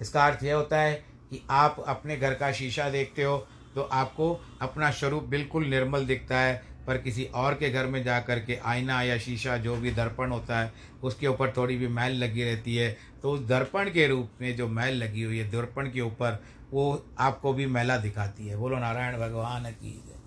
इसका 0.01 0.25
अर्थ 0.25 0.43
यह 0.43 0.55
होता 0.55 0.79
है 0.79 0.93
कि 1.31 1.41
आप 1.49 1.83
अपने 1.87 2.17
घर 2.17 2.33
का 2.33 2.51
शीशा 2.51 2.89
देखते 2.89 3.23
हो 3.23 3.37
तो 3.75 3.81
आपको 3.83 4.33
अपना 4.61 4.89
स्वरूप 4.91 5.23
बिल्कुल 5.23 5.65
निर्मल 5.65 6.05
दिखता 6.05 6.39
है, 6.39 6.63
पर 6.87 6.97
किसी 6.97 7.23
और 7.25 7.53
के 7.53 7.69
घर 7.69 7.85
में 7.85 8.03
जा 8.03 8.19
कर 8.19 8.39
के 8.39 8.55
आईना 8.65 9.01
या 9.01 9.17
शीशा 9.17 9.57
जो 9.57 9.75
भी 9.75 9.91
दर्पण 9.91 10.31
होता 10.31 10.59
है, 10.59 10.71
उसके 11.03 11.27
ऊपर 11.27 11.51
थोड़ी 11.57 11.75
भी 11.77 11.87
मैल 11.87 12.13
लगी 12.13 12.43
रहती 12.43 12.75
है 12.75 12.97
तो 13.25 13.31
उस 13.31 13.39
दर्पण 13.47 13.89
के 13.89 14.05
रूप 14.07 14.41
में 14.41 14.55
जो 14.55 14.67
मैल 14.69 14.95
लगी 14.95 15.21
हुई 15.23 15.37
है, 15.37 15.49
दर्पण 15.51 15.89
के 15.91 16.01
ऊपर, 16.01 16.37
वो 16.71 17.05
आपको 17.19 17.53
भी 17.53 17.65
मैला 17.67 17.95
दिखाती 17.97 18.47
है। 18.47 18.57
बोलो, 18.57 18.77
नारायण 18.77 19.17
भगवान 19.19 19.63
की 19.63 19.91
जय। 20.07 20.19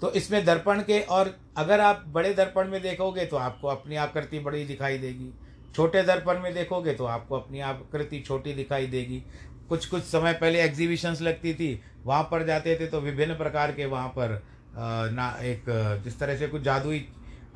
तो 0.00 0.10
इसमें 0.12 0.44
दर्पण 0.44 0.82
के, 0.82 1.00
और 1.00 1.34
अगर 1.56 1.80
आप 1.80 2.04
बड़े 2.08 2.32
दर्पण 2.34 2.68
में 2.68 2.80
देखोगे 2.82 3.24
तो 3.26 3.36
आपको 3.38 3.68
अपनी 3.68 3.96
आकृति 3.96 4.38
बड़ी 4.38 4.64
दिखाई 4.64 4.98
देगी। 4.98 5.32
छोटे 5.74 6.02
दर्पण 6.02 6.40
में 6.40 6.52
देखोगे 6.54 6.94
तो 6.94 7.04
आपको 7.06 7.36
अपनी 7.36 7.60
आकृति 7.62 8.20
छोटी 8.20 8.54
दिखाई 8.54 8.86
देगी। 8.86 9.22
कुछ 9.68 9.86
कुछ 9.86 10.02
समय 10.04 10.32
पहले 10.34 10.62
एग्जीबिशंस 10.62 11.22
लगती 11.22 11.54
थी, 11.54 11.80
वहाँ 12.04 12.22
पर 12.22 12.46
जाते 12.46 12.78
थे 12.80 12.86
तो 12.86 13.00
विभिन्न 13.00 13.36
प्रकार 13.36 13.72
के 13.72 13.86
वहाँ 13.86 14.08
पर 14.08 14.42
ना, 14.76 15.36
एक, 15.42 15.64
जिस 16.04 16.18
तरह 16.18 16.36
से 16.36 16.48
कुछ 16.48 16.62
जादुई 16.62 17.06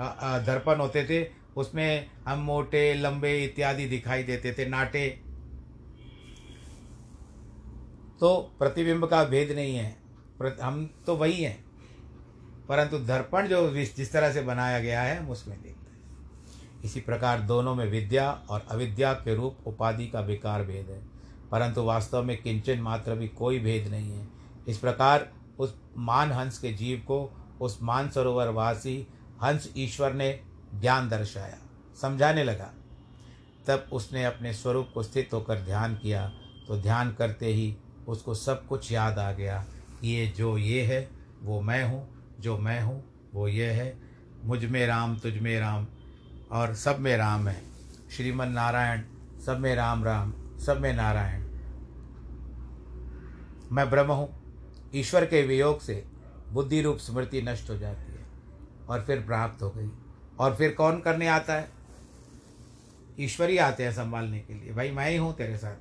दर्पण 0.00 0.80
होते 0.80 1.04
थे 1.04 1.26
उसमें 1.56 2.10
हम 2.28 2.38
मोटे, 2.38 2.94
लंबे 2.94 3.44
इत्यादि 3.44 3.86
दिखाई 3.86 4.22
देते 4.22 4.52
थे, 4.52 4.68
नाटे। 4.68 5.08
तो 8.20 8.56
प्रतिबिंब 8.58 9.06
का 9.06 9.24
भेद 9.24 9.50
नहीं 9.50 9.76
है। 9.76 9.96
हम 10.62 10.90
तो 11.06 11.16
वही 11.16 11.42
हैं। 11.42 11.64
परंतु 12.68 12.98
दर्पण 12.98 13.48
जो 13.48 13.74
जिस 13.74 14.12
तरह 14.12 14.32
से 14.32 14.42
बनाया 14.42 14.80
गया 14.80 15.02
है, 15.02 15.18
हम 15.18 15.30
उसमें 15.30 15.62
देखते 15.62 15.90
हैं। 15.90 15.98
इसी 16.84 17.00
प्रकार 17.00 17.40
दोनों 17.40 17.74
में 17.74 17.86
विद्या 17.86 18.32
और 18.50 18.66
अविद्या 18.70 19.12
के 19.12 19.34
रूप, 19.34 19.58
उपाधि 19.66 20.06
का 20.06 20.20
विकार 20.20 20.64
भेद 20.64 20.90
है। 20.90 21.02
परंतु 21.50 21.82
वास्तव 21.82 22.22
में 22.22 22.42
किंचन 22.42 22.78
मात्र 22.78 23.14
भी 23.14 23.28
कोई 23.28 23.58
भेद 23.58 23.88
नहीं 23.88 24.12
है। 24.12 24.28
इस 24.68 24.78
प्रकार 24.78 25.32
उस 25.58 25.80
मान 25.96 26.32
हंस 26.32 26.58
के 26.58 26.72
जीव 26.72 26.98
को, 26.98 27.30
उस 27.60 27.78
मान 27.82 28.10
सरोवर 28.10 28.48
वासी 28.48 29.06
हंस 29.42 29.74
ईश्वर 29.76 30.12
ने 30.12 30.40
ज्ञान 30.74 31.08
दर्शाया, 31.08 31.58
समझाने 32.02 32.44
लगा। 32.44 32.72
तब 33.66 33.88
उसने 33.92 34.24
अपने 34.24 34.52
स्वरूप 34.52 34.90
को 34.94 35.02
स्थित 35.02 35.30
होकर 35.32 35.60
ध्यान 35.60 35.96
किया 35.96 36.28
तो 36.68 36.76
ध्यान 36.76 37.12
करते 37.12 37.46
ही 37.46 37.76
उसको 38.08 38.34
सब 38.34 38.66
कुछ 38.66 38.92
याद 38.92 39.18
आ 39.18 39.32
गया 39.32 39.64
कि 40.00 40.08
ये 40.08 40.26
जो 40.26 40.56
ये 40.58 40.82
है, 40.82 41.08
वो 41.42 41.60
मैं 41.60 41.84
हूँ, 41.84 42.08
जो 42.40 42.58
मैं 42.58 42.80
हूँ, 42.82 43.02
वो 43.34 43.48
ये 43.48 43.70
है, 43.70 43.98
मुझमें 44.44 44.86
राम, 44.86 45.16
तुझ 45.18 45.34
में 45.34 45.60
राम, 45.60 45.86
और 46.52 46.74
सब 46.74 46.98
में 46.98 47.16
राम 47.16 47.48
है। 47.48 47.62
श्रीमन 48.10 48.48
नारायण, 48.48 49.02
सब 49.46 49.58
में 49.58 49.74
राम 49.74 50.04
राम, 50.04 50.32
सब 50.58 50.80
में 50.80 50.92
नारायण। 50.92 51.42
मैं 53.72 53.90
ब्रह्म 53.90 54.12
हूँ। 54.12 54.28
ईश्वर 54.94 55.24
के 55.26 55.42
वियोग 55.42 55.80
से 55.80 56.04
बुद्धि 56.52 56.82
रूप 56.82 56.98
स्मृति 56.98 57.42
नष्ट 57.42 57.70
हो 57.70 57.76
जाती 57.78 58.12
है 58.12 58.26
और 58.88 59.02
फिर 59.02 59.20
प्राप्त 59.20 59.62
हो 59.62 59.70
गई। 59.70 59.90
और 60.38 60.54
फिर 60.54 60.72
कौन 60.72 61.00
करने 61.00 61.26
आता 61.28 61.54
है? 61.54 61.68
ईश्वर 63.20 63.50
ही 63.50 63.58
आते 63.58 63.84
हैं 63.84 63.92
संभालने 63.92 64.38
के 64.40 64.54
लिए। 64.54 64.72
भाई 64.72 64.90
मैं 64.90 65.08
ही 65.10 65.16
हूँ 65.16 65.34
तेरे 65.36 65.56
साथ। 65.56 65.76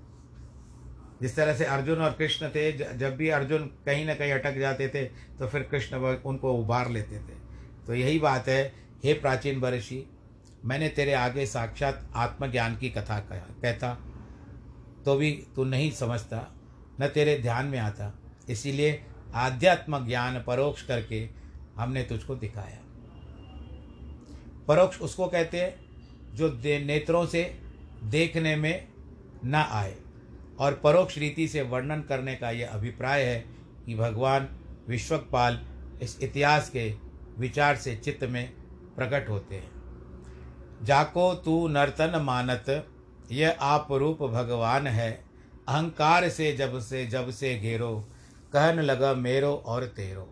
जिस 1.22 1.36
तरह 1.36 1.56
से 1.56 1.66
अर्जुन 1.66 2.02
और 2.02 2.12
कृष्ण 2.12 2.50
थे 2.50 2.72
जब 2.98 3.16
भी 3.18 3.30
अर्जुन 3.30 3.66
कहीं 3.86 4.06
ना 4.06 4.16
कहीं 4.16 4.32
अटक 4.32 4.58
जाते 4.58 4.88
थे 4.90 5.04
तो 5.40 5.48
फिर 5.48 5.64
कृष्ण 5.64 5.98
उनको 5.98 6.54
उबार 6.54 6.90
लेते 6.90 7.18
थे। 7.18 7.36
तो 7.88 7.94
यही 7.96 8.20
बात 8.20 8.48
है, 8.48 8.74
हे 9.04 9.14
प्राचीन 9.14 9.60
बरषि 9.60 10.06
मैंने 10.66 10.90
तेरे 10.90 11.14
आगे 11.14 11.46
साक्षात 11.46 12.10
आत्मज्ञान 12.16 12.78
की 12.78 12.90
कथा 12.90 13.20
कहता 13.20 13.94
तो 15.06 15.16
भी 15.16 15.32
तू 15.56 15.64
नहीं 15.64 15.92
समझता, 15.92 16.48
न 17.02 17.08
तेरे 17.08 17.38
ध्यान 17.40 17.66
में 17.66 17.80
आता। 17.80 18.14
इसीलिए 18.50 19.04
आध्यात्म 19.36 20.06
ज्ञान 20.08 20.44
परोक्ष 20.44 20.82
करके 20.82 21.28
हमने 21.78 22.04
तुझको 22.04 22.36
दिखाया। 22.36 22.80
परोक्ष 24.68 25.00
उसको 25.02 25.28
कहते 25.28 25.62
हैं, 25.62 25.76
जो 26.36 26.50
नेत्रों 26.86 27.26
से 27.26 27.44
देखने 28.04 28.56
में 28.56 28.88
न 29.46 29.56
आए 29.56 29.96
और 30.60 30.74
परोक्ष 30.74 31.18
रीति 31.18 31.48
से 31.48 31.62
वर्णन 31.62 32.02
करने 32.02 32.36
का 32.36 32.52
यह 32.52 32.70
अभिप्राय 32.70 33.24
है 33.24 33.40
कि 33.86 33.96
भगवान 33.96 34.48
विश्वकपाल 34.88 35.60
इस 36.02 36.18
इतिहास 36.22 36.70
के 36.70 36.90
विचार 37.38 37.76
से 37.76 37.96
चित्त 37.96 38.24
में 38.24 38.50
प्रकट 38.96 39.30
होते 39.30 39.56
हैं। 39.56 39.72
जाको 40.84 41.34
तू 41.36 41.68
नर्तन 41.68 42.20
मानत, 42.22 42.88
यह 43.32 43.58
आप 43.62 43.88
रूप 43.92 44.24
भगवान 44.24 44.88
है। 44.88 45.12
अहंकार 45.68 46.30
से 46.30 46.52
जब 46.54 46.80
से 46.80 47.06
जब 47.08 47.30
से 47.30 47.58
घेरो, 47.60 48.08
कहन 48.54 48.80
लगा 48.80 49.14
मेरो 49.14 49.54
और 49.66 49.86
तेरो। 49.88 50.30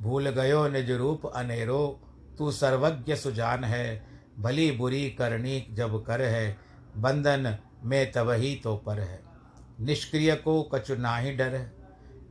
भूल 0.00 0.28
गयो 0.30 0.66
निज 0.68 0.90
रूप 0.90 1.26
अनेरो 1.26 2.00
तू 2.38 2.50
सर्वज्ञ 2.52 3.14
सुजान 3.16 3.64
है, 3.64 4.04
भली 4.38 4.70
बुरी 4.70 5.08
करनी 5.10 5.64
जब 5.70 6.02
कर 6.04 6.20
है, 6.20 6.56
बंधन 6.96 7.56
में 7.84 8.12
तवही 8.12 8.54
तो 8.54 8.76
पर 8.76 9.00
है। 9.00 9.20
निष्क्रिय 9.80 10.34
को 10.36 10.62
कछु 10.64 10.94
नाही 10.94 11.32
डर 11.32 11.54
है 11.54 11.64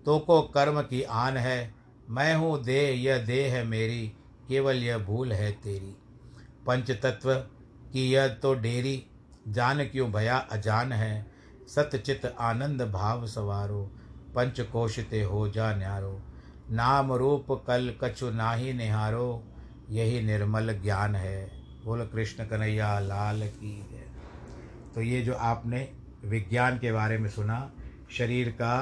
तो 0.05 0.17
को 0.19 0.41
कर्म 0.49 0.81
की 0.81 1.01
आन 1.03 1.37
है। 1.37 1.73
मैं 2.09 2.35
हूँ 2.35 2.63
देह, 2.63 3.01
यह 3.01 3.25
देह 3.25 3.53
है 3.53 3.63
मेरी, 3.63 4.07
केवल 4.47 4.75
यह 4.75 4.97
भूल 4.97 5.31
है 5.31 5.51
तेरी। 5.53 5.95
पंच 6.67 6.91
तत्व 6.93 7.33
की 7.93 8.09
यह 8.11 8.27
तो 8.35 8.53
डेरी, 8.55 9.03
जान 9.47 9.83
क्यों 9.83 10.11
भया 10.11 10.37
अजान 10.51 10.91
है। 10.91 11.25
सतचित 11.67 12.25
आनंद 12.39 12.81
भाव 12.91 13.25
सवारो 13.27 13.83
पंच 14.35 14.59
कोशिते 14.61 15.21
हो 15.23 15.47
जा 15.49 15.73
न्यारो। 15.75 16.19
नाम 16.71 17.13
रूप 17.13 17.47
कल 17.67 17.93
कछु 18.03 18.29
नाही 18.31 18.73
निहारो 18.73 19.43
यही 19.91 20.21
निर्मल 20.21 20.73
ज्ञान 20.83 21.15
है। 21.15 21.51
बोल 21.85 22.05
कृष्ण 22.05 22.45
कन्हैया, 22.45 22.99
लाल 22.99 23.41
की 23.49 23.73
है 23.91 24.05
तो 24.95 25.01
ये 25.01 25.21
जो 25.21 25.33
आपने 25.33 25.87
विज्ञान 26.25 26.77
के 26.77 26.91
बारे 26.91 27.17
में 27.17 27.29
सुना, 27.29 27.71
शरीर 28.11 28.49
का 28.51 28.77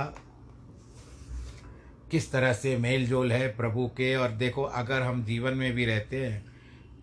किस 2.11 2.31
तरह 2.31 2.53
से 2.53 2.75
मेल 2.77 3.05
जोल 3.07 3.31
है 3.31 3.47
प्रभु 3.47 3.87
के, 3.87 4.15
और 4.15 4.29
देखो, 4.29 4.63
अगर 4.63 5.01
हम 5.01 5.23
जीवन 5.25 5.53
में 5.53 5.73
भी 5.73 5.85
रहते 5.85 6.25
हैं 6.25 6.45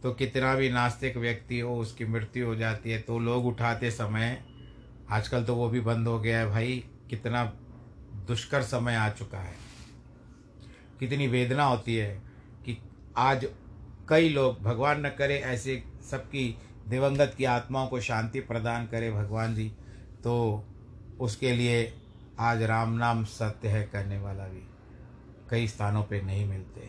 तो 0.03 0.13
कितना 0.13 0.55
भी 0.55 0.71
नास्तिक 0.71 1.17
व्यक्ति 1.17 1.61
हो, 1.61 1.77
उसकी 1.77 2.05
मृत्यु 2.05 2.47
हो 2.47 2.55
जाती 2.57 2.91
है 2.91 2.99
तो 2.99 3.19
लोग 3.19 3.47
उठाते 3.47 3.91
समय, 3.91 4.43
आजकल 5.11 5.45
तो 5.45 5.55
वो 5.55 5.69
भी 5.69 5.81
बंद 5.81 6.09
हो 6.09 6.19
गया 6.21 6.39
है 6.39 6.51
भाई, 6.51 6.85
कितना 7.11 7.45
दुष्कर 8.29 8.63
समय 8.65 8.95
आ 8.95 9.09
चुका 9.11 9.39
है। 9.39 9.55
कितनी 11.01 11.27
वेदना 11.29 11.65
होती 11.65 11.97
है 11.97 12.15
कि 12.67 12.79
आज 13.17 13.47
कई 14.09 14.29
लोग 14.29 14.63
भगवान 14.63 15.07
न 15.07 15.09
करे 15.09 15.39
ऐसे 15.39 15.85
सबकी 16.11 16.59
दिवंगत 16.89 17.35
की 17.39 17.45
आत्माओं 17.45 17.87
को 17.87 18.01
शांति 18.01 18.41
प्रदान 18.41 18.87
करे 18.87 19.13
भगवान 19.13 19.55
जी। 19.55 19.69
तो 20.25 20.65
उसके 21.21 21.53
लिए 21.53 21.95
आज 22.39 22.63
राम 22.63 22.93
नाम 22.93 23.25
सत्य 23.25 23.69
है 23.69 23.85
करने 23.85 24.19
वाला 24.19 24.45
भी। 24.45 24.69
कई 25.51 25.69
स्थानों 25.69 26.05
पे 26.05 26.23
नहीं 26.23 26.47
मिलते। 26.47 26.89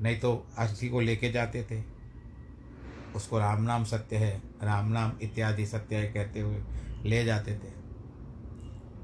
नहीं 0.00 0.20
तो 0.20 0.46
अस्थि 0.58 0.88
को 0.88 1.00
लेके 1.00 1.32
जाते 1.32 1.66
थे। 1.70 1.82
उसको 3.16 3.38
राम 3.38 3.62
नाम 3.62 3.84
सत्य 3.84 4.16
है, 4.16 4.42
राम 4.62 4.88
नाम 4.88 5.12
इत्यादि 5.22 5.66
सत्य 5.66 5.96
है 5.96 6.12
कहते 6.12 6.40
हुए 6.40 6.62
ले 7.04 7.24
जाते 7.24 7.54
थे। 7.54 7.72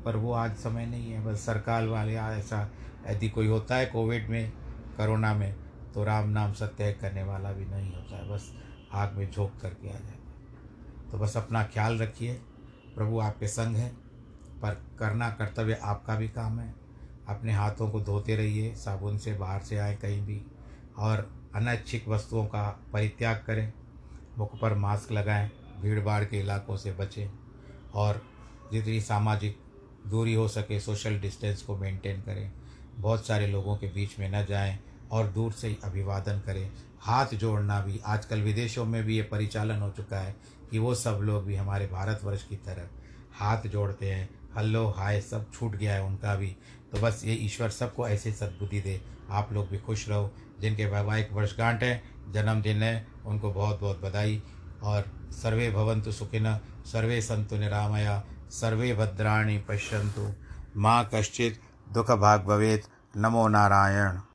पर 0.04 0.16
वो 0.16 0.32
आज 0.32 0.56
समय 0.56 0.86
नहीं 0.86 1.12
है। 1.12 1.24
बस 1.24 1.46
सरकार 1.46 1.86
वाले 1.86 2.14
ऐसा, 2.14 2.72
यदि 3.10 3.28
कोई 3.28 3.46
होता 3.46 3.76
है 3.76 3.86
कोविड 3.86 4.28
में 4.28 4.52
कोरोना 5.00 5.34
में 5.34 5.54
तो 5.94 6.04
राम 6.04 6.28
नाम 6.28 6.52
सत्य 6.52 6.92
करने 6.92 7.22
वाला 7.22 7.52
भी 7.52 7.64
नहीं 7.64 7.92
होता 7.92 8.16
है। 8.16 8.28
बस 8.28 8.52
आग 8.92 9.12
में 9.12 9.30
झोंक 9.30 9.52
करके 9.62 9.88
आ 9.88 9.92
जाता 9.92 11.10
तो 11.10 11.18
बस 11.18 11.36
अपना 11.36 11.62
ख्याल 11.64 11.98
रखिए। 11.98 12.34
प्रभु 12.94 13.18
आपके 13.20 13.48
संग 13.48 13.76
है, 13.76 13.88
पर 14.62 14.74
करना 14.98 15.28
कर्तव्य 15.30 15.78
आपका 15.82 16.14
भी 16.14 16.28
काम 16.28 16.58
है। 16.60 16.74
अपने 17.28 17.52
हाथों 17.52 17.88
को 17.90 18.00
धोते 18.00 18.36
रहिए, 18.36 18.74
साबुन 18.74 19.18
से 19.18 19.32
बाहर 19.34 19.60
से 19.60 19.78
आए 19.78 19.96
कहीं 19.96 20.20
भी, 20.26 20.40
और 20.98 21.30
अनैच्छिक 21.54 22.08
वस्तुओं 22.08 22.44
का 22.46 22.68
परित्याग 22.92 23.42
करें। 23.46 23.72
मुख 24.38 24.58
पर 24.60 24.74
मास्क 24.74 25.12
लगाएँ 25.12 25.50
भीड़ 25.82 26.00
भाड़ 26.00 26.24
के 26.24 26.40
इलाकों 26.40 26.76
से 26.76 26.92
बचें, 26.92 27.28
और 27.94 28.22
जितनी 28.72 29.00
सामाजिक 29.00 29.58
दूरी 30.06 30.34
हो 30.34 30.48
सके, 30.48 30.80
सोशल 30.80 31.18
डिस्टेंस 31.20 31.62
को 31.62 31.76
मेंटेन 31.76 32.20
करें। 32.22 32.50
बहुत 32.96 33.26
सारे 33.26 33.46
लोगों 33.46 33.76
के 33.76 33.86
बीच 33.86 34.18
में 34.18 34.30
न 34.30 34.44
जाएँ 34.46 34.78
और 35.10 35.26
दूर 35.26 35.52
से 35.52 35.68
ही 35.68 35.78
अभिवादन 35.84 36.38
करें। 36.38 36.72
हाथ 37.00 37.26
जोड़ना 37.26 37.80
भी, 37.80 38.00
आजकल 38.06 38.40
विदेशों 38.40 38.84
में 38.84 39.04
भी 39.04 39.16
ये 39.16 39.22
परिचालन 39.22 39.80
हो 39.80 39.90
चुका 39.90 40.18
है 40.18 40.36
कि 40.70 40.78
वो 40.78 40.94
सब 40.94 41.18
लोग 41.22 41.44
भी 41.44 41.56
हमारे 41.56 41.86
भारतवर्ष 41.86 42.44
की 42.44 42.56
तरह 42.56 42.88
हाथ 43.32 43.62
जोड़ते 43.66 44.10
हैं। 44.10 44.30
हल्लो, 44.56 44.88
हाय, 44.88 45.20
सब 45.20 45.52
छूट 45.52 45.76
गया 45.76 45.94
है 45.94 46.02
उनका 46.02 46.36
भी। 46.36 46.56
तो 46.92 47.00
बस 47.00 47.22
ये 47.24 47.34
ईश्वर 47.34 47.70
सबको 47.70 48.08
ऐसे 48.08 48.32
सद्बुद्धि 48.32 48.80
दे। 48.80 49.00
आप 49.30 49.52
लोग 49.52 49.68
भी 49.68 49.78
खुश 49.78 50.08
रहो। 50.08 50.34
जिनके 50.60 50.86
वैवाहिक 50.86 51.32
वर्षगांठ 51.32 51.82
है, 51.82 52.02
जन्मदिन 52.30 52.82
है, 52.82 53.06
उनको 53.26 53.52
बहुत 53.52 53.80
बहुत 53.80 54.00
बधाई। 54.00 54.42
और 54.82 55.28
सर्वे 55.32 55.70
भवंतु 55.70 56.12
सुखिन, 56.12 56.58
सर्वे 56.86 57.22
संतु 57.22 57.56
निरामया, 57.56 58.24
सर्वे 58.50 58.94
भद्राणी 58.94 59.58
पश्यंतु 59.58 60.32
माँ 60.76 61.10
कश्चित 61.14 61.60
दुख 61.92 62.10
भाग 62.10 62.44
भवेत। 62.44 62.82
नमो 63.16 63.48
नारायण। 63.48 64.20